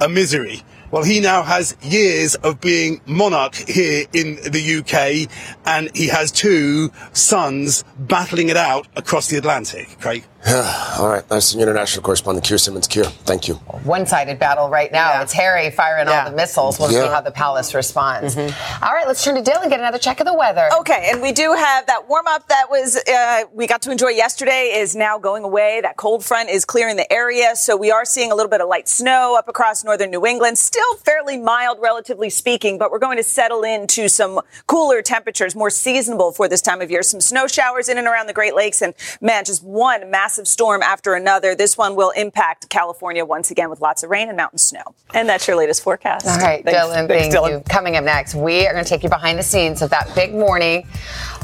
a 0.00 0.08
misery. 0.08 0.62
Well, 0.90 1.02
he 1.02 1.20
now 1.20 1.42
has 1.42 1.76
years 1.82 2.36
of 2.36 2.60
being 2.60 3.00
monarch 3.06 3.56
here 3.56 4.06
in 4.12 4.36
the 4.36 4.78
UK, 4.78 5.28
and 5.66 5.94
he 5.96 6.06
has 6.08 6.30
two 6.30 6.92
sons 7.12 7.84
battling 7.98 8.50
it 8.50 8.56
out 8.56 8.86
across 8.94 9.28
the 9.28 9.36
Atlantic. 9.36 9.98
Craig. 10.00 10.24
All 10.48 11.08
right, 11.08 11.28
that's 11.28 11.52
the 11.52 11.60
international 11.60 12.02
correspondent, 12.04 12.46
Keir 12.46 12.58
Simmons. 12.58 12.86
Keir, 12.86 13.04
thank 13.04 13.48
you. 13.48 13.54
One-sided 13.54 14.38
battle 14.38 14.70
right 14.70 14.92
now. 14.92 15.10
Yeah. 15.10 15.22
It's 15.22 15.32
Harry 15.32 15.70
firing 15.70 16.06
yeah. 16.06 16.24
all 16.24 16.30
the 16.30 16.36
missiles. 16.36 16.78
We'll 16.78 16.92
yeah. 16.92 17.02
see 17.02 17.08
how 17.08 17.20
the 17.20 17.32
palace 17.32 17.74
responds. 17.74 18.36
Mm-hmm. 18.36 18.84
All 18.84 18.92
right, 18.92 19.08
let's 19.08 19.24
turn 19.24 19.34
to 19.34 19.42
Dylan 19.42 19.62
and 19.62 19.70
get 19.70 19.80
another 19.80 19.98
check 19.98 20.20
of 20.20 20.26
the 20.26 20.34
weather. 20.34 20.68
Okay, 20.78 21.10
and 21.12 21.20
we 21.20 21.32
do 21.32 21.52
have 21.52 21.86
that 21.86 22.08
warm-up 22.08 22.46
that 22.48 22.70
was 22.70 22.96
uh, 22.96 23.42
we 23.52 23.66
got 23.66 23.82
to 23.82 23.90
enjoy 23.90 24.10
yesterday 24.10 24.72
is 24.76 24.94
now 24.94 25.18
going 25.18 25.42
away. 25.42 25.80
That 25.80 25.96
cold 25.96 26.24
front 26.24 26.48
is 26.48 26.64
clearing 26.64 26.96
the 26.96 27.12
area, 27.12 27.56
so 27.56 27.76
we 27.76 27.90
are 27.90 28.04
seeing 28.04 28.30
a 28.30 28.34
little 28.36 28.50
bit 28.50 28.60
of 28.60 28.68
light 28.68 28.88
snow 28.88 29.34
up 29.36 29.48
across 29.48 29.82
northern 29.82 30.10
New 30.10 30.24
England. 30.26 30.58
Still 30.58 30.94
fairly 30.98 31.38
mild, 31.38 31.78
relatively 31.80 32.30
speaking, 32.30 32.78
but 32.78 32.92
we're 32.92 33.00
going 33.00 33.16
to 33.16 33.24
settle 33.24 33.64
into 33.64 34.08
some 34.08 34.40
cooler 34.68 35.02
temperatures, 35.02 35.56
more 35.56 35.70
seasonable 35.70 36.30
for 36.30 36.48
this 36.48 36.60
time 36.60 36.80
of 36.80 36.90
year. 36.90 37.02
Some 37.02 37.20
snow 37.20 37.48
showers 37.48 37.88
in 37.88 37.98
and 37.98 38.06
around 38.06 38.28
the 38.28 38.32
Great 38.32 38.54
Lakes, 38.54 38.80
and 38.80 38.94
man, 39.20 39.44
just 39.44 39.64
one 39.64 40.08
massive 40.08 40.35
massive 40.36 40.46
storm 40.48 40.82
after 40.82 41.14
another. 41.14 41.54
This 41.54 41.78
one 41.78 41.96
will 41.96 42.10
impact 42.10 42.68
California 42.68 43.24
once 43.24 43.50
again 43.50 43.70
with 43.70 43.80
lots 43.80 44.02
of 44.02 44.10
rain 44.10 44.28
and 44.28 44.36
mountain 44.36 44.58
snow. 44.58 44.82
And 45.14 45.26
that's 45.26 45.48
your 45.48 45.56
latest 45.56 45.82
forecast. 45.82 46.26
All 46.26 46.36
right, 46.36 46.62
Thanks. 46.62 46.78
Dylan, 46.78 47.08
Thanks, 47.08 47.34
thank 47.34 47.34
Dylan. 47.34 47.50
you. 47.50 47.60
Coming 47.70 47.96
up 47.96 48.04
next, 48.04 48.34
we 48.34 48.66
are 48.66 48.72
going 48.72 48.84
to 48.84 48.88
take 48.88 49.02
you 49.02 49.08
behind 49.08 49.38
the 49.38 49.42
scenes 49.42 49.80
of 49.80 49.88
that 49.90 50.14
big 50.14 50.34
morning. 50.34 50.86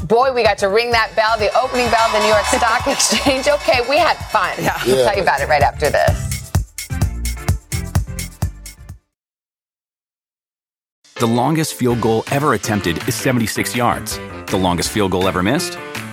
Boy, 0.03 0.31
we 0.31 0.43
got 0.43 0.59
to 0.59 0.67
ring 0.69 0.91
that 0.91 1.11
bell, 1.15 1.39
the 1.39 1.49
opening 1.57 1.89
bell 1.89 2.05
of 2.05 2.13
the 2.13 2.19
New 2.19 2.27
York 2.27 2.45
Stock 2.45 2.85
Exchange. 2.87 3.47
Okay, 3.47 3.79
we 3.89 3.97
had 3.97 4.15
fun. 4.31 4.53
Yeah. 4.59 4.77
yeah. 4.85 4.93
We'll 4.93 5.05
tell 5.05 5.15
you 5.15 5.23
about 5.23 5.41
it 5.41 5.49
right 5.49 5.63
after 5.63 5.89
this. 5.89 6.29
The 11.15 11.27
longest 11.27 11.75
field 11.75 12.01
goal 12.01 12.25
ever 12.31 12.53
attempted 12.53 13.07
is 13.07 13.15
76 13.15 13.75
yards. 13.75 14.19
The 14.47 14.57
longest 14.57 14.91
field 14.91 15.11
goal 15.11 15.27
ever 15.27 15.41
missed? 15.41 15.79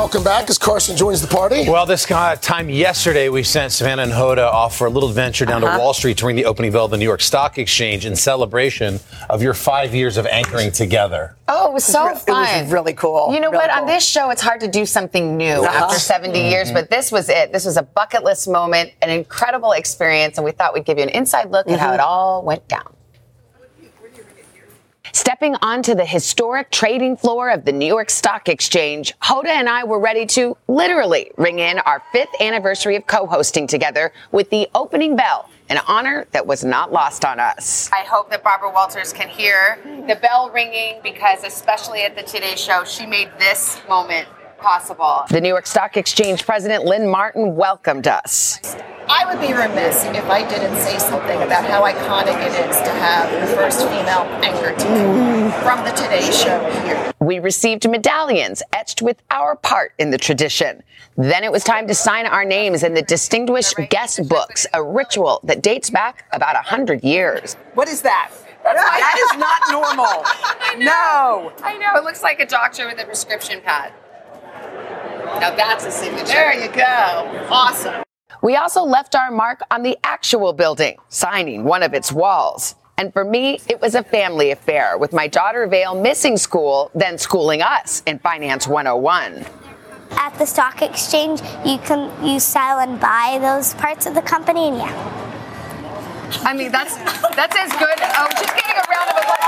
Welcome 0.00 0.24
back 0.24 0.48
as 0.48 0.56
Carson 0.56 0.96
joins 0.96 1.20
the 1.20 1.28
party. 1.28 1.68
Well, 1.68 1.84
this 1.84 2.06
time 2.06 2.70
yesterday, 2.70 3.28
we 3.28 3.42
sent 3.42 3.70
Savannah 3.70 4.04
and 4.04 4.10
Hoda 4.10 4.50
off 4.50 4.74
for 4.74 4.86
a 4.86 4.90
little 4.90 5.10
adventure 5.10 5.44
down 5.44 5.62
Uh-huh. 5.62 5.76
to 5.76 5.78
Wall 5.78 5.92
Street 5.92 6.16
to 6.18 6.26
ring 6.26 6.36
the 6.36 6.46
opening 6.46 6.72
bell 6.72 6.86
of 6.86 6.90
the 6.90 6.96
New 6.96 7.04
York 7.04 7.20
Stock 7.20 7.58
Exchange 7.58 8.06
in 8.06 8.16
celebration 8.16 8.98
of 9.28 9.42
your 9.42 9.52
five 9.52 9.94
years 9.94 10.16
of 10.16 10.26
anchoring 10.26 10.72
together. 10.72 11.36
Oh, 11.48 11.68
it 11.68 11.74
was 11.74 11.84
so 11.84 12.02
re- 12.06 12.10
it 12.12 12.14
was 12.14 12.48
fun. 12.48 12.70
really 12.70 12.94
cool. 12.94 13.34
You 13.34 13.40
know 13.40 13.50
Really 13.50 13.66
what? 13.66 13.78
On 13.78 13.86
this 13.86 14.02
show, 14.04 14.30
it's 14.30 14.40
hard 14.42 14.60
to 14.60 14.68
do 14.68 14.86
something 14.86 15.36
new 15.36 15.62
Uh-huh. 15.64 15.84
after 15.84 15.98
70 15.98 16.40
years, 16.48 16.70
Mhm. 16.70 16.74
but 16.74 16.90
this 16.90 17.12
was 17.12 17.28
it. 17.28 17.52
This 17.52 17.66
was 17.66 17.76
a 17.76 17.82
bucket 17.82 18.24
list 18.24 18.48
moment, 18.48 18.92
an 19.02 19.10
incredible 19.10 19.72
experience, 19.72 20.38
and 20.38 20.46
we 20.46 20.50
thought 20.52 20.72
we'd 20.72 20.86
give 20.86 20.96
you 20.96 21.04
an 21.04 21.10
inside 21.10 21.50
look 21.52 21.68
at 21.70 21.78
how 21.78 21.92
it 21.92 22.00
all 22.00 22.40
went 22.42 22.66
down. 22.68 22.88
Stepping 25.12 25.56
onto 25.56 25.94
the 25.94 26.04
historic 26.04 26.70
trading 26.70 27.16
floor 27.16 27.50
of 27.50 27.64
the 27.64 27.72
New 27.72 27.86
York 27.86 28.10
Stock 28.10 28.48
Exchange, 28.48 29.12
Hoda 29.20 29.48
and 29.48 29.68
I 29.68 29.82
were 29.82 29.98
ready 29.98 30.24
to 30.26 30.56
literally 30.68 31.32
ring 31.36 31.58
in 31.58 31.80
our 31.80 32.00
fifth 32.12 32.40
anniversary 32.40 32.94
of 32.94 33.06
co-hosting 33.08 33.66
together 33.66 34.12
with 34.30 34.50
the 34.50 34.68
opening 34.72 35.16
bell, 35.16 35.50
an 35.68 35.80
honor 35.88 36.26
that 36.30 36.46
was 36.46 36.64
not 36.64 36.92
lost 36.92 37.24
on 37.24 37.40
us. 37.40 37.90
I 37.92 38.04
hope 38.04 38.30
that 38.30 38.44
Barbara 38.44 38.70
Walters 38.70 39.12
can 39.12 39.28
hear 39.28 39.78
the 40.06 40.14
bell 40.14 40.50
ringing 40.50 41.00
because 41.02 41.42
especially 41.42 42.02
at 42.02 42.14
the 42.14 42.22
Today 42.22 42.54
Show, 42.54 42.84
she 42.84 43.04
made 43.04 43.30
this 43.38 43.80
moment 43.88 44.28
possible. 44.60 45.24
The 45.30 45.40
New 45.40 45.48
York 45.48 45.66
Stock 45.66 45.96
Exchange 45.96 46.44
President 46.44 46.84
Lynn 46.84 47.08
Martin 47.08 47.56
welcomed 47.56 48.06
us. 48.06 48.60
I 49.08 49.26
would 49.26 49.40
be 49.40 49.52
remiss 49.52 50.04
if 50.04 50.24
I 50.30 50.48
didn't 50.48 50.76
say 50.76 50.96
something 50.98 51.42
about 51.42 51.64
how 51.64 51.82
iconic 51.82 52.40
it 52.46 52.70
is 52.70 52.76
to 52.76 52.90
have 52.90 53.48
the 53.48 53.56
first 53.56 53.80
female 53.80 54.22
anchor 54.44 54.70
team 54.78 55.50
from 55.62 55.84
the 55.84 55.90
Today 55.90 56.30
Show 56.30 56.70
here. 56.86 57.12
We 57.18 57.40
received 57.40 57.88
medallions 57.90 58.62
etched 58.72 59.02
with 59.02 59.20
our 59.30 59.56
part 59.56 59.94
in 59.98 60.10
the 60.10 60.18
tradition. 60.18 60.82
Then 61.16 61.42
it 61.42 61.50
was 61.50 61.64
time 61.64 61.88
to 61.88 61.94
sign 61.94 62.26
our 62.26 62.44
names 62.44 62.84
in 62.84 62.94
the 62.94 63.02
distinguished 63.02 63.74
guest 63.90 64.28
books, 64.28 64.64
a 64.72 64.82
ritual 64.82 65.40
that 65.42 65.60
dates 65.60 65.90
back 65.90 66.26
about 66.32 66.54
100 66.54 67.02
years. 67.02 67.54
What 67.74 67.88
is 67.88 68.02
that? 68.02 68.30
that 68.62 69.30
is 69.32 69.38
not 69.38 69.60
normal. 69.72 70.24
No. 70.78 71.52
I 71.64 71.76
know. 71.78 71.96
It 71.96 72.04
looks 72.04 72.22
like 72.22 72.38
a 72.38 72.46
doctor 72.46 72.86
with 72.86 73.00
a 73.00 73.04
prescription 73.04 73.60
pad. 73.60 73.92
Now 75.38 75.54
that's 75.54 75.84
a 75.84 75.90
signature. 75.90 76.26
There 76.26 76.54
you 76.54 76.72
go. 76.72 77.46
Awesome. 77.50 78.02
We 78.42 78.56
also 78.56 78.82
left 78.82 79.14
our 79.14 79.30
mark 79.30 79.60
on 79.70 79.82
the 79.82 79.98
actual 80.02 80.52
building, 80.52 80.96
signing 81.10 81.64
one 81.64 81.82
of 81.82 81.92
its 81.92 82.10
walls. 82.10 82.74
And 82.96 83.12
for 83.12 83.24
me, 83.24 83.60
it 83.68 83.80
was 83.80 83.94
a 83.94 84.02
family 84.02 84.50
affair 84.50 84.98
with 84.98 85.12
my 85.12 85.26
daughter 85.26 85.66
Vale 85.66 85.94
missing 85.94 86.36
school, 86.36 86.90
then 86.94 87.18
schooling 87.18 87.62
us 87.62 88.02
in 88.06 88.18
Finance 88.18 88.66
101. 88.66 89.46
At 90.12 90.34
the 90.38 90.44
stock 90.44 90.82
exchange, 90.82 91.40
you 91.64 91.78
can 91.78 92.10
you 92.24 92.40
sell 92.40 92.78
and 92.80 93.00
buy 93.00 93.38
those 93.40 93.74
parts 93.74 94.06
of 94.06 94.14
the 94.14 94.22
company, 94.22 94.68
and 94.68 94.76
yeah. 94.78 95.20
I 96.42 96.52
mean, 96.54 96.72
that's 96.72 96.96
that's 97.34 97.56
as 97.56 97.72
good. 97.72 97.98
Oh, 98.00 98.28
just 98.32 98.54
getting 98.54 98.76
a 98.76 98.84
round 98.90 99.10
of 99.10 99.16
applause. 99.16 99.39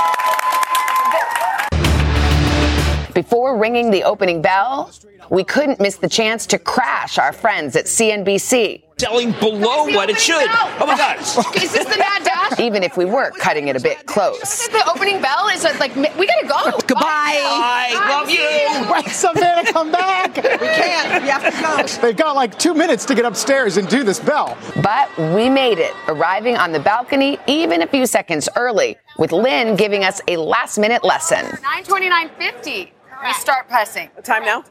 Before 3.13 3.57
ringing 3.57 3.91
the 3.91 4.03
opening 4.03 4.41
bell, 4.41 4.91
we 5.29 5.43
couldn't 5.43 5.79
miss 5.79 5.97
the 5.97 6.09
chance 6.09 6.47
to 6.47 6.57
crash 6.57 7.17
our 7.19 7.31
friends 7.31 7.75
at 7.75 7.85
CNBC. 7.85 8.81
Selling 8.97 9.31
below 9.33 9.85
what 9.85 10.09
it 10.09 10.19
should. 10.19 10.47
Oh 10.49 10.85
my 10.87 10.97
God. 10.97 11.19
Is 11.55 11.73
this 11.73 11.85
the 11.85 11.97
mad 11.97 12.23
dash? 12.23 12.59
Even 12.59 12.83
if 12.83 12.95
we 12.97 13.05
were 13.05 13.31
cutting 13.31 13.67
it 13.67 13.75
a 13.75 13.79
bit 13.79 14.05
close. 14.05 14.67
The 14.69 14.83
opening 14.89 15.21
bell 15.21 15.49
is 15.49 15.63
like, 15.79 15.95
we 15.95 16.25
gotta 16.25 16.47
go. 16.47 16.77
Goodbye. 16.87 17.03
I 17.05 17.93
love 18.09 18.29
you. 18.29 18.91
Wait, 18.91 19.07
Savannah, 19.13 19.71
come 19.71 19.91
back. 19.91 20.35
We 20.63 20.67
can't. 20.69 21.23
We 21.23 21.29
have 21.29 21.43
to 21.43 21.61
go. 21.61 22.01
They've 22.01 22.15
got 22.15 22.35
like 22.35 22.57
two 22.57 22.73
minutes 22.73 23.05
to 23.05 23.15
get 23.15 23.25
upstairs 23.25 23.77
and 23.77 23.87
do 23.87 24.03
this 24.03 24.19
bell. 24.19 24.57
But 24.81 25.15
we 25.35 25.49
made 25.49 25.79
it, 25.79 25.93
arriving 26.07 26.57
on 26.57 26.71
the 26.71 26.79
balcony 26.79 27.37
even 27.47 27.81
a 27.81 27.87
few 27.87 28.05
seconds 28.05 28.47
early, 28.55 28.97
with 29.17 29.31
Lynn 29.31 29.75
giving 29.75 30.03
us 30.03 30.21
a 30.27 30.37
last 30.37 30.77
minute 30.77 31.03
lesson. 31.03 31.45
929.50. 31.45 32.91
We 33.23 33.33
start 33.33 33.69
pressing. 33.69 34.09
Time 34.23 34.43
now? 34.43 34.65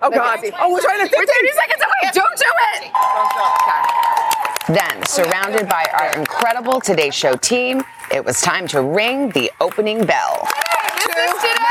Oh, 0.00 0.10
God. 0.10 0.40
Oh, 0.58 0.72
we're 0.72 0.80
trying 0.80 1.08
to 1.08 1.14
We're 1.16 1.24
30 1.24 1.48
seconds 1.52 1.82
away. 1.82 2.10
Don't 2.12 2.36
do 2.36 2.44
it. 2.74 2.90
Then, 4.68 5.06
surrounded 5.06 5.68
by 5.68 5.86
our 5.98 6.18
incredible 6.18 6.80
Today 6.80 7.10
Show 7.10 7.36
team, 7.36 7.82
it 8.12 8.24
was 8.24 8.40
time 8.40 8.66
to 8.68 8.82
ring 8.82 9.30
the 9.30 9.52
opening 9.60 10.04
bell. 10.04 10.48
This 10.96 11.16
is 11.16 11.42
today. 11.42 11.62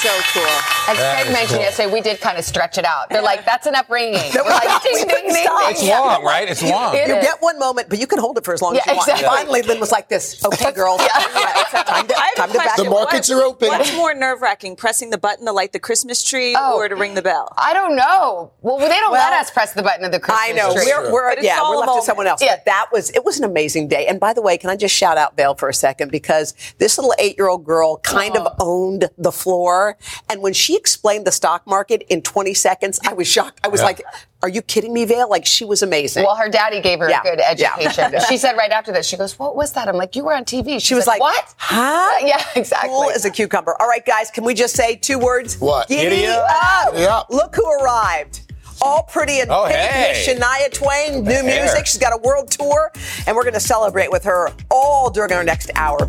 So 0.00 0.20
cool. 0.32 0.77
As 0.88 0.96
That 0.96 1.22
Craig 1.22 1.32
mentioned 1.32 1.50
cool. 1.50 1.60
yesterday, 1.60 1.92
we 1.92 2.00
did 2.00 2.20
kind 2.20 2.38
of 2.38 2.44
stretch 2.44 2.78
it 2.78 2.84
out. 2.84 3.10
They're 3.10 3.22
like, 3.22 3.44
that's 3.44 3.66
enough 3.66 3.90
ringing. 3.90 4.14
We're 4.34 4.42
like, 4.44 4.82
We 4.84 4.90
ding, 4.94 5.06
ding, 5.08 5.26
ding, 5.28 5.44
stop. 5.44 5.60
ding. 5.68 5.70
It's 5.76 5.88
long, 5.88 6.24
right? 6.24 6.48
It's 6.48 6.62
You- 6.62 6.70
long. 6.70 6.94
You, 6.94 7.00
It 7.00 7.10
is. 7.10 7.24
get 7.24 7.42
one 7.42 7.58
moment, 7.58 7.88
but 7.90 7.98
you 7.98 8.06
can 8.06 8.18
hold 8.18 8.38
it 8.38 8.44
for 8.44 8.54
as 8.54 8.62
long 8.62 8.74
Yeah, 8.74 8.80
as 8.82 8.86
you 8.86 8.94
want. 8.96 9.08
exactly. 9.10 9.36
Finally, 9.36 9.62
Lynn 9.62 9.80
was 9.80 9.92
like 9.92 10.08
this. 10.08 10.42
Okay, 10.44 10.72
girls. 10.80 11.00
Time 11.00 12.06
to, 12.06 12.14
time 12.36 12.50
to 12.50 12.58
back. 12.58 12.76
The 12.76 12.84
markets 12.88 13.30
are 13.30 13.42
open. 13.42 13.68
What's 13.68 13.94
more 13.96 14.14
nerve 14.14 14.40
wracking, 14.42 14.76
pressing 14.76 15.10
the 15.10 15.18
button 15.18 15.44
to 15.46 15.52
light 15.52 15.72
the 15.72 15.78
Christmas 15.78 16.22
tree 16.24 16.54
oh, 16.58 16.76
or 16.76 16.88
to 16.88 16.96
ring 16.96 17.14
the 17.14 17.22
bell? 17.22 17.52
I 17.58 17.74
don't 17.74 17.94
know. 17.96 18.52
Well, 18.62 18.78
they 18.78 18.88
don't 18.88 19.12
let 19.12 19.32
us 19.34 19.50
press 19.50 19.74
the 19.74 19.82
button 19.82 20.04
of 20.04 20.12
the 20.12 20.20
Christmas 20.20 20.46
tree. 20.46 20.52
I 20.52 20.56
know. 20.56 20.72
tree. 20.74 20.84
We're, 20.86 21.12
we're 21.12 21.40
yeah, 21.40 21.60
we're 21.68 21.74
a 21.74 21.78
left 21.78 21.94
to 21.96 22.02
someone 22.02 22.26
else. 22.26 22.42
Yeah. 22.42 22.56
But 22.56 22.64
that 22.64 22.86
was 22.92 23.10
it 23.10 23.24
was 23.24 23.38
an 23.38 23.44
amazing 23.44 23.88
day. 23.88 24.06
And 24.06 24.18
by 24.18 24.32
the 24.32 24.42
way, 24.42 24.56
can 24.56 24.70
I 24.70 24.76
just 24.76 24.94
shout 24.94 25.18
out 25.18 25.36
Vale 25.36 25.54
for 25.54 25.68
a 25.68 25.74
second 25.74 26.10
because 26.10 26.54
this 26.78 26.96
little 26.98 27.14
eight 27.18 27.36
year 27.36 27.48
old 27.48 27.64
girl 27.64 27.98
kind 27.98 28.36
of 28.36 28.54
owned 28.60 29.10
the 29.18 29.32
floor. 29.32 29.96
And 30.30 30.40
when 30.42 30.52
she 30.52 30.77
explained 30.78 31.26
the 31.26 31.32
stock 31.32 31.66
market 31.66 32.02
in 32.08 32.22
20 32.22 32.54
seconds, 32.54 32.98
I 33.06 33.12
was 33.12 33.26
shocked. 33.28 33.60
I 33.62 33.68
was 33.68 33.80
Yeah. 33.80 33.86
like, 33.86 34.02
"Are 34.42 34.48
you 34.48 34.62
kidding 34.62 34.94
me, 34.94 35.04
Vale? 35.04 35.28
Like 35.28 35.44
she 35.44 35.64
was 35.66 35.82
amazing." 35.82 36.24
Well, 36.24 36.36
her 36.36 36.48
daddy 36.48 36.80
gave 36.80 37.00
her 37.00 37.10
Yeah. 37.10 37.20
a 37.20 37.22
good 37.24 37.40
Yeah. 37.58 37.74
education. 37.76 38.14
She 38.28 38.38
said 38.38 38.56
right 38.56 38.70
after 38.70 38.90
this, 38.92 39.04
she 39.06 39.16
goes, 39.18 39.38
"What 39.38 39.54
was 39.56 39.72
that?" 39.72 39.88
I'm 39.88 39.96
like, 39.96 40.16
"You 40.16 40.24
were 40.24 40.32
on 40.34 40.44
TV." 40.46 40.78
She 40.80 40.94
was 40.94 41.06
like, 41.06 41.20
"What? 41.20 41.44
Huh? 41.58 42.08
Yeah, 42.26 42.42
exactly. 42.54 42.88
Cool 42.90 43.10
as 43.10 43.24
a 43.26 43.30
cucumber. 43.30 43.76
All 43.80 43.88
right, 43.88 44.04
guys, 44.06 44.30
can 44.30 44.44
we 44.44 44.54
just 44.54 44.74
say 44.74 44.96
two 44.96 45.18
words? 45.18 45.58
What? 45.58 45.88
Giddy, 45.88 46.16
Giddy 46.16 46.26
up. 46.28 46.46
up. 46.86 46.92
Giddy. 46.94 47.06
Look 47.36 47.54
who 47.56 47.66
arrived. 47.70 48.40
All 48.80 49.02
pretty 49.02 49.40
and 49.40 49.50
Oh, 49.50 49.64
pink 49.66 49.76
hey. 49.76 50.24
Shania 50.24 50.72
Twain, 50.72 51.24
new 51.24 51.32
hair. 51.32 51.62
music. 51.64 51.84
She's 51.86 51.98
got 51.98 52.12
a 52.14 52.16
world 52.18 52.48
tour, 52.48 52.92
and 53.26 53.34
we're 53.34 53.42
going 53.42 53.54
to 53.54 53.60
celebrate 53.60 54.12
with 54.12 54.22
her 54.22 54.52
all 54.70 55.10
during 55.10 55.32
our 55.32 55.42
next 55.42 55.70
hour. 55.74 56.08